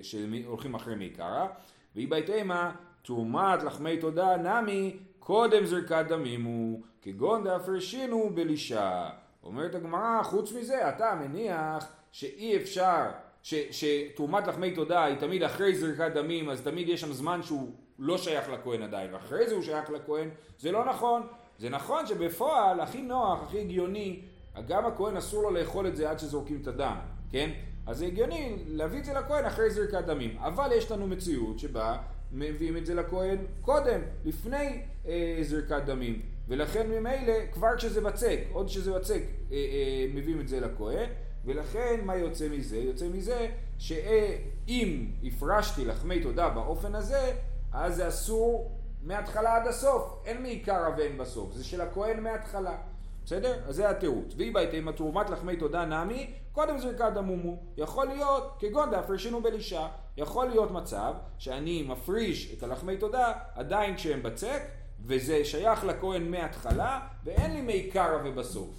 שהולכים 0.01 0.75
אחרי 0.75 0.95
מעיקרא, 0.95 1.47
והיא 1.95 2.07
בהתאמה 2.07 2.71
תרומת 3.01 3.63
לחמי 3.63 3.97
תודה 3.97 4.37
נמי 4.37 4.97
קודם 5.19 5.65
זרקת 5.65 6.05
דמים 6.09 6.43
הוא 6.43 6.81
כגון 7.01 7.43
דאפרשינו 7.43 8.29
בלישה. 8.33 9.09
אומרת 9.43 9.75
הגמרא, 9.75 10.23
חוץ 10.23 10.51
מזה 10.51 10.89
אתה 10.89 11.15
מניח 11.21 11.87
שאי 12.11 12.57
אפשר, 12.57 13.05
שתרומת 13.43 14.47
לחמי 14.47 14.71
תודה 14.71 15.03
היא 15.03 15.15
תמיד 15.15 15.43
אחרי 15.43 15.75
זרקת 15.75 16.11
דמים, 16.13 16.49
אז 16.49 16.61
תמיד 16.61 16.89
יש 16.89 17.01
שם 17.01 17.13
זמן 17.13 17.43
שהוא 17.43 17.71
לא 17.99 18.17
שייך 18.17 18.49
לכהן 18.49 18.81
עדיין, 18.81 19.13
ואחרי 19.13 19.47
זה 19.49 19.55
הוא 19.55 19.63
שייך 19.63 19.89
לכהן, 19.89 20.29
זה 20.59 20.71
לא 20.71 20.85
נכון. 20.85 21.21
זה 21.59 21.69
נכון 21.69 22.07
שבפועל 22.07 22.79
הכי 22.79 23.01
נוח, 23.01 23.43
הכי 23.43 23.59
הגיוני, 23.59 24.21
גם 24.67 24.85
הכהן 24.85 25.17
אסור 25.17 25.43
לו 25.43 25.51
לאכול 25.51 25.87
את 25.87 25.95
זה 25.95 26.09
עד 26.09 26.19
שזורקים 26.19 26.59
את 26.61 26.67
הדם, 26.67 26.95
כן? 27.29 27.49
אז 27.87 27.97
זה 27.97 28.05
הגיוני 28.05 28.55
להביא 28.67 28.99
את 28.99 29.05
זה 29.05 29.13
לכהן 29.13 29.45
אחרי 29.45 29.69
זריקת 29.69 30.03
דמים. 30.05 30.37
אבל 30.37 30.71
יש 30.71 30.91
לנו 30.91 31.07
מציאות 31.07 31.59
שבה 31.59 31.97
מביאים 32.31 32.77
את 32.77 32.85
זה 32.85 32.95
לכהן 32.95 33.37
קודם, 33.61 34.01
לפני 34.25 34.81
אה, 35.07 35.37
זריקת 35.41 35.81
דמים. 35.85 36.21
ולכן 36.47 36.87
ממילא, 36.87 37.33
כבר 37.51 37.77
כשזה 37.77 38.01
בצק, 38.01 38.39
עוד 38.51 38.67
כשזה 38.67 38.93
בצק, 38.93 39.21
אה, 39.51 39.57
אה, 39.57 40.05
מביאים 40.13 40.41
את 40.41 40.47
זה 40.47 40.59
לכהן. 40.59 41.09
ולכן 41.45 42.01
מה 42.03 42.15
יוצא 42.15 42.49
מזה? 42.49 42.77
יוצא 42.77 43.07
מזה 43.07 43.47
שאם 43.77 45.05
הפרשתי 45.23 45.85
לחמי 45.85 46.19
תודה 46.19 46.49
באופן 46.49 46.95
הזה, 46.95 47.33
אז 47.73 47.95
זה 47.95 48.07
אסור 48.07 48.77
מההתחלה 49.01 49.55
עד 49.55 49.67
הסוף. 49.67 50.21
אין 50.25 50.41
מעיקרא 50.41 50.89
ואין 50.97 51.17
בסוף, 51.17 51.53
זה 51.53 51.63
של 51.63 51.81
הכהן 51.81 52.23
מההתחלה. 52.23 52.77
בסדר? 53.25 53.59
אז 53.67 53.75
זה 53.75 53.89
התירוץ. 53.89 54.33
והיא 54.37 54.53
בהתאם 54.53 54.91
תרומת 54.91 55.29
לחמי 55.29 55.55
תודה 55.55 55.85
נמי, 55.85 56.33
קודם 56.51 56.79
זריקת 56.79 57.11
דמומו. 57.15 57.57
יכול 57.77 58.07
להיות, 58.07 58.55
כגון 58.59 58.91
דאפרשינו 58.91 59.41
בלישה, 59.41 59.87
יכול 60.17 60.45
להיות 60.45 60.71
מצב 60.71 61.13
שאני 61.37 61.83
מפריש 61.83 62.53
את 62.57 62.63
הלחמי 62.63 62.97
תודה 62.97 63.33
עדיין 63.55 63.95
כשהם 63.95 64.23
בצק, 64.23 64.61
וזה 65.05 65.45
שייך 65.45 65.83
לכהן 65.83 66.31
מההתחלה, 66.31 66.99
ואין 67.23 67.51
לי 67.51 67.61
מעיקרא 67.61 68.17
ובסוף. 68.25 68.69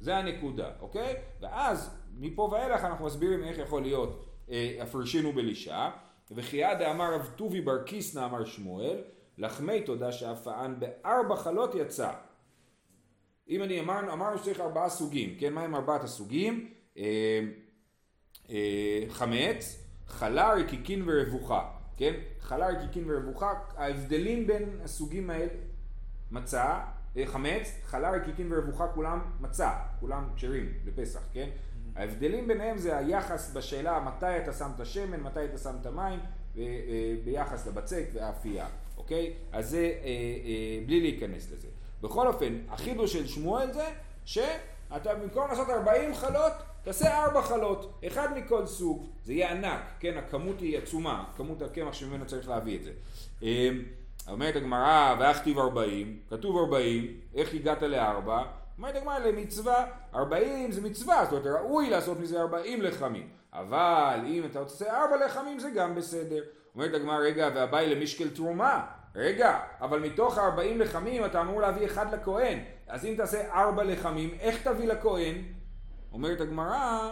זה 0.00 0.16
הנקודה, 0.16 0.70
אוקיי? 0.80 1.14
ואז 1.40 1.96
מפה 2.18 2.48
ואילך 2.52 2.84
אנחנו 2.84 3.04
מסבירים 3.04 3.44
איך 3.44 3.58
יכול 3.58 3.82
להיות 3.82 4.24
אה, 4.50 4.84
בלישה, 5.34 5.90
וכי 6.30 6.62
דאמר 6.78 7.14
רב 7.14 7.30
טובי 7.36 7.60
בר 7.60 7.82
קיסנא 7.82 8.24
אמר 8.24 8.44
שמואל, 8.44 9.02
לחמי 9.38 9.82
תודה 9.82 10.12
שאפען 10.12 10.74
בארבע 10.78 11.36
חלות 11.36 11.74
יצא. 11.74 12.12
אם 13.48 13.62
אני 13.62 13.80
אמרנו, 13.80 14.12
אמרנו 14.12 14.38
שצריך 14.38 14.60
ארבעה 14.60 14.88
סוגים, 14.88 15.36
כן? 15.38 15.52
מה 15.52 15.62
הם 15.62 15.74
ארבעת 15.74 16.04
הסוגים? 16.04 16.70
אה, 16.96 17.40
אה, 18.50 19.04
חמץ, 19.08 19.84
חלה, 20.06 20.52
רקיקין 20.54 21.02
ורבוחה, 21.06 21.70
כן? 21.96 22.14
חלה, 22.40 22.68
רקיקין 22.68 23.04
ורבוחה, 23.10 23.52
ההבדלים 23.76 24.46
בין 24.46 24.80
הסוגים 24.84 25.30
האלה, 25.30 25.52
מצה, 26.30 26.80
אה, 27.16 27.26
חמץ, 27.26 27.80
חלה, 27.84 28.10
רקיקין 28.10 28.52
ורבוחה, 28.52 28.88
כולם 28.94 29.20
מצה, 29.40 29.70
כולם 30.00 30.28
כשרים 30.36 30.72
לפסח, 30.84 31.20
כן? 31.32 31.48
ההבדלים 31.96 32.48
ביניהם 32.48 32.78
זה 32.78 32.98
היחס 32.98 33.52
בשאלה 33.56 34.00
מתי 34.00 34.38
אתה 34.42 34.52
שם 34.52 34.70
את 34.76 34.80
השמן, 34.80 35.20
מתי 35.20 35.44
אתה 35.44 35.58
שם 35.58 35.76
את 35.80 35.86
המים, 35.86 36.20
אה, 36.58 36.62
ביחס 37.24 37.66
לבצק 37.66 38.04
והאפייה, 38.12 38.66
אוקיי? 38.96 39.32
אז 39.52 39.70
זה 39.70 39.78
אה, 39.78 40.04
אה, 40.04 40.86
בלי 40.86 41.00
להיכנס 41.00 41.52
לזה. 41.52 41.68
בכל 42.02 42.26
אופן, 42.26 42.58
החידוש 42.68 43.12
של 43.12 43.26
שמואל 43.26 43.72
זה 43.72 43.88
שאתה 44.24 45.14
במקום 45.14 45.48
לעשות 45.48 45.70
40 45.70 46.14
חלות, 46.14 46.52
תעשה 46.82 47.24
4 47.24 47.42
חלות, 47.42 48.00
אחד 48.06 48.28
מכל 48.38 48.66
סוג, 48.66 49.06
זה 49.24 49.32
יהיה 49.32 49.50
ענק, 49.50 49.80
כן, 50.00 50.16
הכמות 50.16 50.60
היא 50.60 50.78
עצומה, 50.78 51.24
כמות 51.36 51.62
הקמח 51.62 51.92
שממנו 51.92 52.26
צריך 52.26 52.48
להביא 52.48 52.78
את 52.78 52.84
זה. 52.84 52.92
אה, 53.42 53.70
אומרת 54.28 54.56
הגמרא, 54.56 55.16
ואכתיב 55.20 55.58
40, 55.58 56.18
כתוב 56.30 56.56
40, 56.58 57.20
איך 57.34 57.54
הגעת 57.54 57.82
לארבע? 57.82 58.42
אומרת 58.82 58.96
הגמרא 58.96 59.18
למצווה, 59.18 59.86
40 60.14 60.72
זה 60.72 60.80
מצווה, 60.80 61.24
זאת 61.24 61.32
אומרת 61.32 61.60
ראוי 61.60 61.90
לעשות 61.90 62.20
מזה 62.20 62.40
40 62.40 62.82
לחמים, 62.82 63.28
אבל 63.52 64.20
אם 64.26 64.44
אתה 64.50 64.58
עושה 64.58 65.02
4 65.02 65.16
לחמים 65.26 65.58
זה 65.58 65.70
גם 65.70 65.94
בסדר. 65.94 66.42
אומרת 66.74 66.94
הגמרא, 66.94 67.18
רגע, 67.18 67.48
והבאי 67.54 67.94
למשקל 67.94 68.30
תרומה, 68.30 68.86
רגע, 69.14 69.60
אבל 69.80 70.00
מתוך 70.00 70.38
40 70.38 70.80
לחמים 70.80 71.24
אתה 71.24 71.40
אמור 71.40 71.60
להביא 71.60 71.86
אחד 71.86 72.14
לכהן, 72.14 72.58
אז 72.88 73.04
אם 73.04 73.14
תעשה 73.16 73.52
4 73.52 73.84
לחמים, 73.84 74.30
איך 74.40 74.68
תביא 74.68 74.88
לכהן? 74.88 75.34
אומרת 76.12 76.40
הגמרא, 76.40 77.10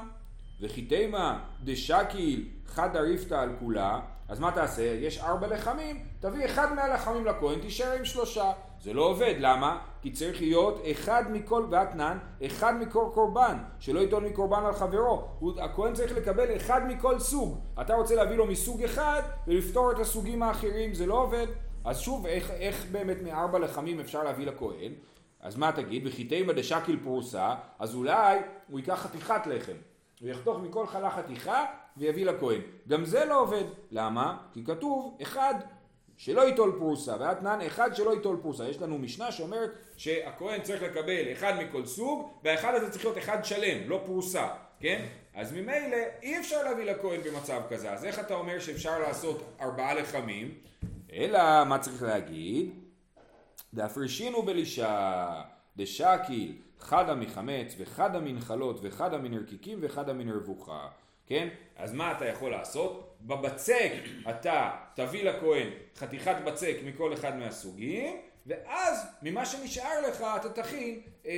וכי 0.61 0.83
תימא 0.83 1.35
דשקיל 1.65 2.49
חד 2.67 2.97
אריפתא 2.97 3.35
על 3.35 3.51
כולה, 3.61 4.01
אז 4.29 4.41
מה 4.41 4.53
תעשה? 4.53 4.83
יש 4.83 5.19
ארבע 5.19 5.47
לחמים, 5.47 6.07
תביא 6.21 6.45
אחד 6.45 6.73
מהלחמים 6.75 7.27
לכהן, 7.27 7.61
תישאר 7.61 7.93
עם 7.93 8.05
שלושה. 8.05 8.53
זה 8.83 8.93
לא 8.93 9.03
עובד, 9.03 9.35
למה? 9.39 9.79
כי 10.03 10.13
צריך 10.13 10.41
להיות 10.41 10.83
אחד 10.91 11.25
מכל, 11.33 11.65
ואתנן, 11.71 12.19
אחד 12.47 12.75
מכל 12.81 13.05
קורבן, 13.15 13.59
שלא 13.79 14.01
ייטול 14.01 14.25
מקורבן 14.25 14.65
על 14.65 14.73
חברו. 14.73 15.29
הכהן 15.59 15.95
צריך 15.95 16.17
לקבל 16.17 16.57
אחד 16.57 16.87
מכל 16.89 17.19
סוג. 17.19 17.59
אתה 17.81 17.95
רוצה 17.95 18.15
להביא 18.15 18.37
לו 18.37 18.47
מסוג 18.47 18.83
אחד 18.83 19.23
ולפתור 19.47 19.93
את 19.93 19.99
הסוגים 19.99 20.43
האחרים, 20.43 20.95
זה 20.95 21.07
לא 21.07 21.23
עובד. 21.23 21.47
אז 21.85 22.01
שוב, 22.01 22.27
איך, 22.27 22.51
איך 22.51 22.87
באמת 22.93 23.17
מארבע 23.23 23.59
לחמים 23.59 24.01
אפשר 24.01 24.23
להביא 24.23 24.47
לכהן? 24.47 24.93
אז 25.41 25.57
מה 25.57 25.73
תגיד? 25.73 26.07
וחיתימה 26.07 26.53
דשקיל 26.53 27.01
פרוסה, 27.03 27.55
אז 27.79 27.95
אולי 27.95 28.39
הוא 28.69 28.79
ייקח 28.79 28.95
חתיכת 28.95 29.47
לחם. 29.47 29.77
הוא 30.21 30.29
יחתוך 30.29 30.59
מכל 30.59 30.87
חלה 30.87 31.11
חתיכה 31.11 31.65
ויביא 31.97 32.27
לכהן. 32.27 32.61
גם 32.89 33.05
זה 33.05 33.25
לא 33.25 33.41
עובד. 33.41 33.65
למה? 33.91 34.37
כי 34.53 34.65
כתוב 34.65 35.19
אחד 35.23 35.55
שלא 36.21 36.41
ייטול 36.41 36.77
פרוסה, 36.79 37.17
ואתנן 37.21 37.59
אחד 37.67 37.95
שלא 37.95 38.15
ייטול 38.15 38.39
פרוסה. 38.43 38.69
יש 38.69 38.83
לנו 38.83 38.99
משנה 38.99 39.33
שאומרת 39.33 39.71
שהכהן 39.97 40.63
צריך 40.63 40.83
לקבל 40.83 41.33
אחד 41.33 41.53
מכל 41.59 41.87
סוג, 41.87 42.31
והאחד 42.45 42.75
הזה 42.75 42.91
צריך 42.91 43.05
להיות 43.05 43.19
אחד 43.19 43.45
שלם, 43.45 43.89
לא 43.89 44.03
פרוסה, 44.07 44.49
כן? 44.81 45.07
אז 45.35 45.53
ממילא 45.53 45.97
אי 46.23 46.39
אפשר 46.39 46.63
להביא 46.63 46.85
לכהן 46.85 47.21
במצב 47.21 47.61
כזה, 47.71 47.93
אז 47.93 48.05
איך 48.05 48.19
אתה 48.19 48.35
אומר 48.35 48.59
שאפשר 48.59 48.99
לעשות 48.99 49.43
ארבעה 49.61 49.95
לחמים? 49.95 50.55
אלא 51.13 51.65
מה 51.65 51.79
צריך 51.79 52.03
להגיד? 52.03 52.71
דאפרישינו 53.75 54.43
בלישה 54.43 55.43
דשקיל 55.77 56.57
חדה 56.81 57.15
מחמץ 57.15 57.75
וחדה 57.79 58.21
מנחלות 58.21 58.79
וחדה 58.83 59.19
מנרקיקים 59.19 59.79
וחדה 59.83 60.13
מנרבוכה 60.13 60.89
כן? 61.31 61.49
אז 61.77 61.93
מה 61.93 62.13
אתה 62.13 62.27
יכול 62.27 62.51
לעשות? 62.51 63.17
בבצק 63.23 63.93
אתה 64.31 64.71
תביא 64.95 65.25
לכהן 65.25 65.69
חתיכת 65.97 66.37
בצק 66.45 66.77
מכל 66.85 67.13
אחד 67.13 67.37
מהסוגים 67.37 68.17
ואז 68.47 69.07
ממה 69.23 69.47
שנשאר 69.47 70.09
לך 70.09 70.25
אתה 70.41 70.63
תכין, 70.63 71.01
אה, 71.27 71.33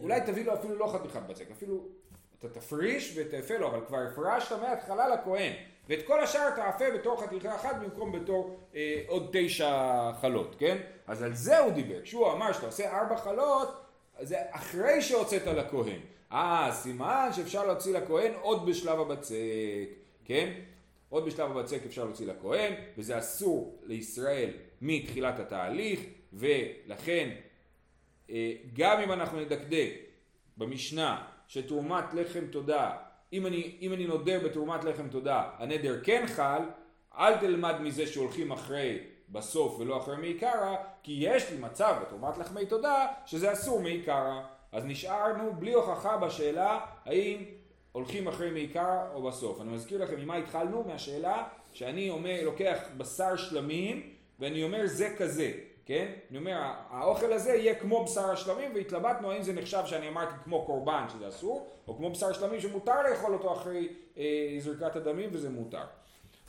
אולי 0.00 0.20
תביא 0.26 0.44
לו 0.44 0.54
אפילו 0.54 0.74
לא 0.74 0.86
חתיכת 0.86 1.22
בצק, 1.22 1.50
אפילו 1.50 1.84
אתה 2.38 2.48
תפריש 2.48 3.14
ותאפה 3.16 3.56
לו, 3.56 3.68
אבל 3.68 3.80
כבר 3.86 3.98
הפרשת 3.98 4.52
מההתחלה 4.52 5.08
לכהן 5.08 5.52
ואת 5.88 6.06
כל 6.06 6.20
השאר 6.20 6.50
תאפה 6.50 6.84
בתור 6.94 7.22
חתיכה 7.22 7.54
אחת 7.54 7.76
במקום 7.76 8.12
בתור 8.12 8.60
אה, 8.74 9.02
עוד 9.06 9.30
תשע 9.32 10.12
חלות, 10.20 10.56
כן? 10.58 10.78
אז 11.06 11.22
על 11.22 11.34
זה 11.34 11.58
הוא 11.58 11.72
דיבר, 11.72 12.02
כשהוא 12.02 12.32
אמר 12.32 12.52
שאתה 12.52 12.66
עושה 12.66 13.00
ארבע 13.00 13.16
חלות, 13.16 13.84
זה 14.20 14.38
אחרי 14.50 15.02
שהוצאת 15.02 15.46
לכהן. 15.46 16.00
אה, 16.32 16.68
סימן 16.72 17.28
שאפשר 17.32 17.66
להוציא 17.66 17.98
לכהן 17.98 18.32
עוד 18.40 18.66
בשלב 18.66 19.00
הבצק, 19.00 19.34
כן? 20.24 20.52
עוד 21.08 21.26
בשלב 21.26 21.50
הבצק 21.50 21.80
אפשר 21.86 22.04
להוציא 22.04 22.26
לכהן, 22.26 22.72
וזה 22.98 23.18
אסור 23.18 23.82
לישראל 23.86 24.50
מתחילת 24.82 25.38
התהליך, 25.38 26.00
ולכן 26.32 27.30
אה, 28.30 28.52
גם 28.72 29.00
אם 29.00 29.12
אנחנו 29.12 29.40
נדקדק 29.40 29.90
במשנה 30.56 31.24
שתרומת 31.48 32.14
לחם 32.14 32.46
תודה, 32.46 32.96
אם 33.32 33.46
אני, 33.46 33.76
אם 33.80 33.92
אני 33.92 34.06
נודר 34.06 34.40
בתרומת 34.44 34.84
לחם 34.84 35.08
תודה, 35.08 35.50
הנדר 35.58 36.00
כן 36.04 36.24
חל, 36.26 36.62
אל 37.18 37.36
תלמד 37.36 37.80
מזה 37.80 38.06
שהולכים 38.06 38.52
אחרי 38.52 38.98
בסוף 39.28 39.80
ולא 39.80 39.96
אחרי 39.96 40.16
מעיקרא, 40.16 40.76
כי 41.02 41.16
יש 41.20 41.50
לי 41.50 41.58
מצב 41.58 41.96
בתרומת 42.02 42.38
לחמי 42.38 42.66
תודה 42.66 43.06
שזה 43.26 43.52
אסור 43.52 43.80
מעיקרא. 43.80 44.55
אז 44.72 44.84
נשארנו 44.84 45.52
בלי 45.52 45.72
הוכחה 45.72 46.16
בשאלה 46.16 46.80
האם 47.04 47.44
הולכים 47.92 48.28
אחרי 48.28 48.50
מעיקרא 48.50 49.04
או 49.14 49.22
בסוף. 49.22 49.60
אני 49.60 49.72
מזכיר 49.72 50.02
לכם 50.02 50.20
ממה 50.20 50.36
התחלנו? 50.36 50.84
מהשאלה 50.86 51.48
שאני 51.72 52.10
אומר, 52.10 52.40
לוקח 52.42 52.78
בשר 52.96 53.36
שלמים 53.36 54.10
ואני 54.40 54.62
אומר 54.62 54.86
זה 54.86 55.14
כזה, 55.18 55.52
כן? 55.86 56.06
אני 56.30 56.38
אומר 56.38 56.56
האוכל 56.90 57.32
הזה 57.32 57.54
יהיה 57.54 57.74
כמו 57.74 58.04
בשר 58.04 58.30
השלמים 58.30 58.70
והתלבטנו 58.74 59.32
האם 59.32 59.42
זה 59.42 59.52
נחשב 59.52 59.82
שאני 59.86 60.08
אמרתי 60.08 60.34
כמו 60.44 60.64
קורבן 60.64 61.04
שזה 61.12 61.28
אסור 61.28 61.66
או 61.88 61.96
כמו 61.96 62.10
בשר 62.10 62.32
שלמים 62.32 62.60
שמותר 62.60 63.02
לאכול 63.10 63.32
אותו 63.32 63.52
אחרי 63.52 63.88
אה, 64.18 64.56
זריקת 64.58 64.96
הדמים 64.96 65.30
וזה 65.32 65.50
מותר. 65.50 65.84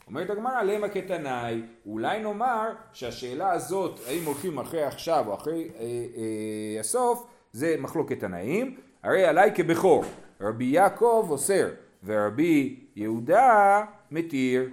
אומרת 0.08 0.30
הגמרא 0.30 0.62
למה 0.62 0.90
כתנאי, 0.90 1.62
אולי 1.86 2.20
נאמר 2.20 2.70
שהשאלה 2.94 3.52
הזאת 3.52 4.00
האם 4.08 4.26
הולכים 4.26 4.60
אחרי 4.60 4.84
עכשיו 4.84 5.26
או 5.28 5.34
אחרי 5.34 5.70
אה, 5.76 5.82
אה, 5.82 6.80
הסוף 6.80 7.28
זה 7.58 7.76
מחלוקת 7.80 8.20
תנאים, 8.20 8.76
הרי 9.04 9.26
עליי 9.26 9.52
כבכור, 9.56 10.04
רבי 10.42 10.66
יעקב 10.66 11.28
אוסר 11.30 11.70
ורבי 12.04 12.80
יהודה 12.96 13.86
מתיר, 14.12 14.70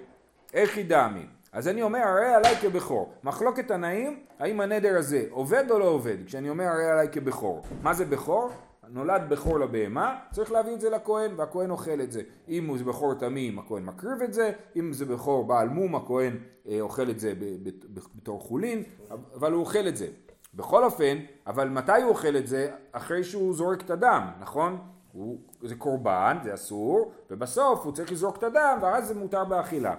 איך 0.54 0.76
ידעמי? 0.76 1.26
אז 1.52 1.68
אני 1.68 1.82
אומר 1.82 1.98
הרי 1.98 2.34
עליי 2.34 2.56
כבכור, 2.56 3.12
מחלוקת 3.22 3.68
תנאים, 3.68 4.18
האם 4.38 4.60
הנדר 4.60 4.98
הזה 4.98 5.24
עובד 5.30 5.70
או 5.70 5.78
לא 5.78 5.84
עובד? 5.84 6.16
כשאני 6.26 6.50
אומר 6.50 6.64
הרי 6.64 6.90
עליי 6.90 7.08
כבכור, 7.12 7.62
מה 7.82 7.94
זה 7.94 8.04
בכור? 8.04 8.50
נולד 8.88 9.22
בכור 9.28 9.60
לבהמה, 9.60 10.18
צריך 10.32 10.52
להביא 10.52 10.74
את 10.74 10.80
זה 10.80 10.90
לכהן 10.90 11.30
והכהן 11.36 11.70
אוכל 11.70 12.00
את 12.00 12.12
זה. 12.12 12.22
אם 12.48 12.78
זה 12.78 12.84
בכור 12.84 13.14
תמים 13.14 13.58
הכהן 13.58 13.84
מקריב 13.84 14.22
את 14.22 14.34
זה, 14.34 14.52
אם 14.76 14.92
זה 14.92 15.04
בכור 15.04 15.44
בעל 15.44 15.68
מום 15.68 15.94
הכהן 15.94 16.36
אה, 16.68 16.80
אוכל 16.80 17.10
את 17.10 17.20
זה 17.20 17.32
בתור 18.14 18.40
חולין, 18.40 18.82
אבל 19.34 19.52
הוא 19.52 19.60
אוכל 19.60 19.88
את 19.88 19.96
זה. 19.96 20.06
בכל 20.56 20.84
אופן, 20.84 21.18
אבל 21.46 21.68
מתי 21.68 22.02
הוא 22.02 22.10
אוכל 22.10 22.36
את 22.36 22.46
זה? 22.46 22.70
אחרי 22.92 23.24
שהוא 23.24 23.54
זורק 23.54 23.82
את 23.82 23.90
הדם, 23.90 24.30
נכון? 24.40 24.78
הוא, 25.12 25.38
זה 25.62 25.74
קורבן, 25.74 26.36
זה 26.44 26.54
אסור, 26.54 27.12
ובסוף 27.30 27.84
הוא 27.84 27.92
צריך 27.92 28.12
לזרוק 28.12 28.36
את 28.36 28.42
הדם 28.42 28.78
ואז 28.82 29.08
זה 29.08 29.14
מותר 29.14 29.44
באכילה. 29.44 29.94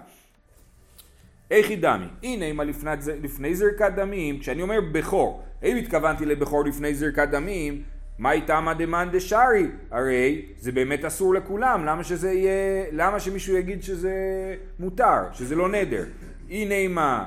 איך 1.50 1.70
ידמי? 1.70 2.06
הנה 2.22 2.44
אם 2.44 2.60
לפני, 2.60 2.90
לפני 3.22 3.54
זרקת 3.54 3.92
דמים, 3.96 4.38
כשאני 4.38 4.62
אומר 4.62 4.80
בכור, 4.92 5.42
האם 5.62 5.76
התכוונתי 5.76 6.24
לבכור 6.24 6.64
לפני 6.64 6.94
זרקת 6.94 7.28
דמים, 7.30 7.82
מה 8.18 8.32
איתמא 8.32 8.72
דמאן 8.72 9.08
דשארי? 9.12 9.66
הרי 9.90 10.46
זה 10.58 10.72
באמת 10.72 11.04
אסור 11.04 11.34
לכולם, 11.34 11.84
למה 11.84 12.04
שזה 12.04 12.32
יהיה, 12.32 12.86
למה 12.92 13.20
שמישהו 13.20 13.56
יגיד 13.56 13.82
שזה 13.82 14.14
מותר, 14.78 15.32
שזה 15.32 15.54
לא 15.54 15.68
נדר? 15.68 16.04
הנה 16.50 16.88
מה, 16.88 17.24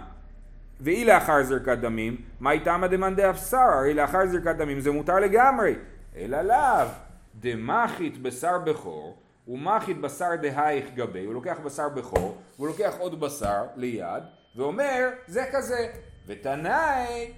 ואי 0.79 1.05
לאחר 1.05 1.43
זרקת 1.43 1.77
דמים, 1.77 2.21
מה 2.39 2.51
איתמא 2.51 2.87
דמאן 2.87 3.15
דאפסר? 3.15 3.57
הרי 3.57 3.93
לאחר 3.93 4.27
זרקת 4.27 4.55
דמים 4.55 4.79
זה 4.79 4.91
מותר 4.91 5.19
לגמרי, 5.19 5.75
אלא 6.15 6.41
לאו, 6.41 6.87
דמחית 7.35 8.21
בשר 8.21 8.59
בכור 8.59 9.17
ומחית 9.47 10.01
בשר 10.01 10.35
דהייך 10.41 10.85
גבי, 10.95 11.25
הוא 11.25 11.33
לוקח 11.33 11.57
בשר 11.65 11.89
בכור, 11.89 12.37
הוא 12.57 12.67
לוקח 12.67 12.93
עוד 12.99 13.19
בשר 13.19 13.63
ליד, 13.75 14.23
ואומר 14.55 15.09
זה 15.27 15.45
כזה, 15.51 15.87
ותנאי 16.27 17.31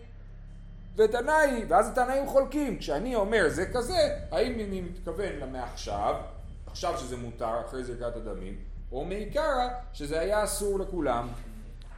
ותנאי, 0.96 1.66
ואז 1.68 1.90
התנאים 1.90 2.28
חולקים, 2.28 2.78
כשאני 2.78 3.16
אומר 3.16 3.50
זה 3.50 3.66
כזה, 3.74 4.18
האם 4.32 4.54
אני 4.54 4.82
מתכוון 4.82 5.36
למעכשיו, 5.42 6.16
עכשיו 6.68 6.98
שזה 6.98 7.18
מותר, 7.18 7.62
אחרי 7.66 7.84
זרקת 7.84 8.16
הדמים, 8.16 8.56
או 8.92 9.06
מעיקרא, 9.06 9.68
שזה 9.94 10.20
היה 10.20 10.44
אסור 10.44 10.80
לכולם. 10.80 11.28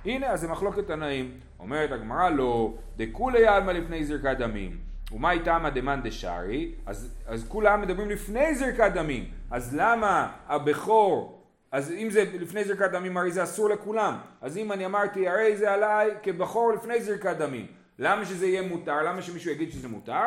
הנה, 0.06 0.28
אז 0.28 0.42
זה 0.42 0.48
מחלוקת 0.48 0.88
תנאים. 0.88 1.40
אומרת 1.60 1.92
הגמרא 1.92 2.30
לא, 2.30 2.74
דכולי 2.98 3.48
עלמא 3.48 3.72
לפני 3.72 4.06
זרקת 4.06 4.38
דמים. 4.38 4.78
ומה 5.12 5.32
איתמא 5.32 5.70
דמאן 5.70 6.02
דשארי? 6.04 6.72
אז, 6.86 7.16
אז 7.26 7.46
כולם 7.48 7.82
מדברים 7.82 8.10
לפני 8.10 8.56
זרקת 8.56 8.92
דמים. 8.94 9.32
אז 9.52 9.76
למה 9.76 10.32
הבכור, 10.48 11.44
אז 11.72 11.92
אם 11.92 12.10
זה 12.10 12.24
לפני 12.40 12.64
זרקת 12.64 12.92
דמים 12.92 13.18
הרי 13.18 13.32
זה 13.32 13.44
אסור 13.44 13.70
לכולם. 13.70 14.18
אז 14.42 14.58
אם 14.58 14.72
אני 14.72 14.86
אמרתי 14.86 15.28
הרי 15.28 15.58
זה 15.58 15.72
עליי 15.72 16.12
כבכור 16.24 16.74
לפני 16.74 17.02
זרקת 17.02 17.38
דמים. 17.38 17.68
למה 18.00 18.26
שזה 18.26 18.48
יהיה 18.48 18.62
מותר? 18.62 19.04
למה 19.04 19.22
שמישהו 19.22 19.52
יגיד 19.52 19.72
שזה 19.72 19.88
מותר? 19.88 20.26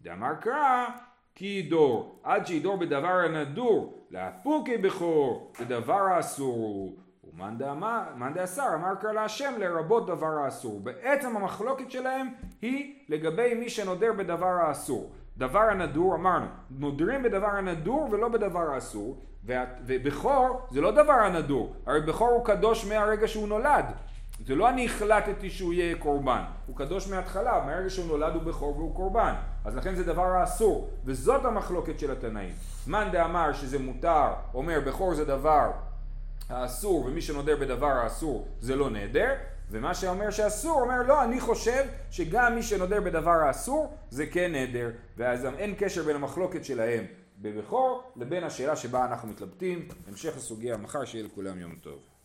דאמר 0.00 0.34
קרא 0.40 0.86
כי 1.34 1.46
ידור, 1.46 2.20
עד 2.22 2.46
שידור 2.46 2.76
בדבר 2.76 3.08
הנדור, 3.08 4.06
להפוקי 4.10 4.76
בכור, 4.76 5.52
בדבר 5.60 6.00
האסור. 6.00 6.96
ומאן 7.38 8.34
דאסר 8.34 8.74
אמר 8.74 8.94
קרא 8.94 9.12
להשם 9.12 9.54
לרבות 9.58 10.06
דבר 10.06 10.38
האסור. 10.44 10.80
בעצם 10.80 11.36
המחלוקת 11.36 11.90
שלהם 11.90 12.28
היא 12.62 12.94
לגבי 13.08 13.54
מי 13.54 13.70
שנודר 13.70 14.12
בדבר 14.12 14.46
האסור. 14.46 15.12
דבר 15.36 15.60
הנדור 15.60 16.14
אמרנו, 16.14 16.46
נודרים 16.70 17.22
בדבר 17.22 17.46
הנדור 17.46 18.08
ולא 18.10 18.28
בדבר 18.28 18.70
האסור, 18.74 19.16
ובכור 19.86 20.60
זה 20.70 20.80
לא 20.80 20.90
דבר 20.90 21.12
הנדור, 21.12 21.74
הרי 21.86 22.00
בכור 22.00 22.28
הוא 22.28 22.44
קדוש 22.44 22.84
מהרגע 22.84 23.28
שהוא 23.28 23.48
נולד, 23.48 23.84
זה 24.46 24.54
לא 24.54 24.68
אני 24.68 24.86
החלטתי 24.86 25.50
שהוא 25.50 25.72
יהיה 25.72 25.96
קורבן, 25.96 26.42
הוא 26.66 26.76
קדוש 26.76 27.08
מההתחלה, 27.10 27.62
מהרגע 27.66 27.90
שהוא 27.90 28.06
נולד 28.06 28.34
הוא 28.34 28.42
בכור 28.42 28.76
והוא 28.76 28.94
קורבן, 28.94 29.34
אז 29.64 29.76
לכן 29.76 29.94
זה 29.94 30.04
דבר 30.04 30.26
האסור, 30.26 30.88
וזאת 31.04 31.44
המחלוקת 31.44 31.98
של 31.98 32.10
התנאים. 32.10 32.54
מאן 32.86 33.08
דאמר 33.12 33.52
שזה 33.52 33.78
מותר, 33.78 34.26
אומר 34.54 34.80
בכור 34.86 35.14
זה 35.14 35.24
דבר 35.24 35.70
האסור, 36.48 37.04
ומי 37.04 37.20
שנודר 37.20 37.56
בדבר 37.56 37.86
האסור 37.86 38.48
זה 38.60 38.76
לא 38.76 38.90
נדר, 38.90 39.34
ומה 39.70 39.94
שאומר 39.94 40.30
שאסור, 40.30 40.80
אומר 40.80 41.02
לא, 41.02 41.24
אני 41.24 41.40
חושב 41.40 41.84
שגם 42.10 42.54
מי 42.54 42.62
שנודר 42.62 43.00
בדבר 43.00 43.30
האסור 43.30 43.94
זה 44.10 44.26
כן 44.26 44.54
נדר, 44.54 44.90
ואז 45.16 45.44
אין 45.44 45.74
קשר 45.78 46.02
בין 46.02 46.16
המחלוקת 46.16 46.64
שלהם 46.64 47.04
בבכור 47.38 48.12
לבין 48.16 48.44
השאלה 48.44 48.76
שבה 48.76 49.04
אנחנו 49.04 49.28
מתלבטים. 49.28 49.88
המשך 50.08 50.36
הסוגיה 50.36 50.76
מחר, 50.76 51.04
שיהיה 51.04 51.24
לכולם 51.24 51.60
יום 51.60 51.74
טוב. 51.82 52.17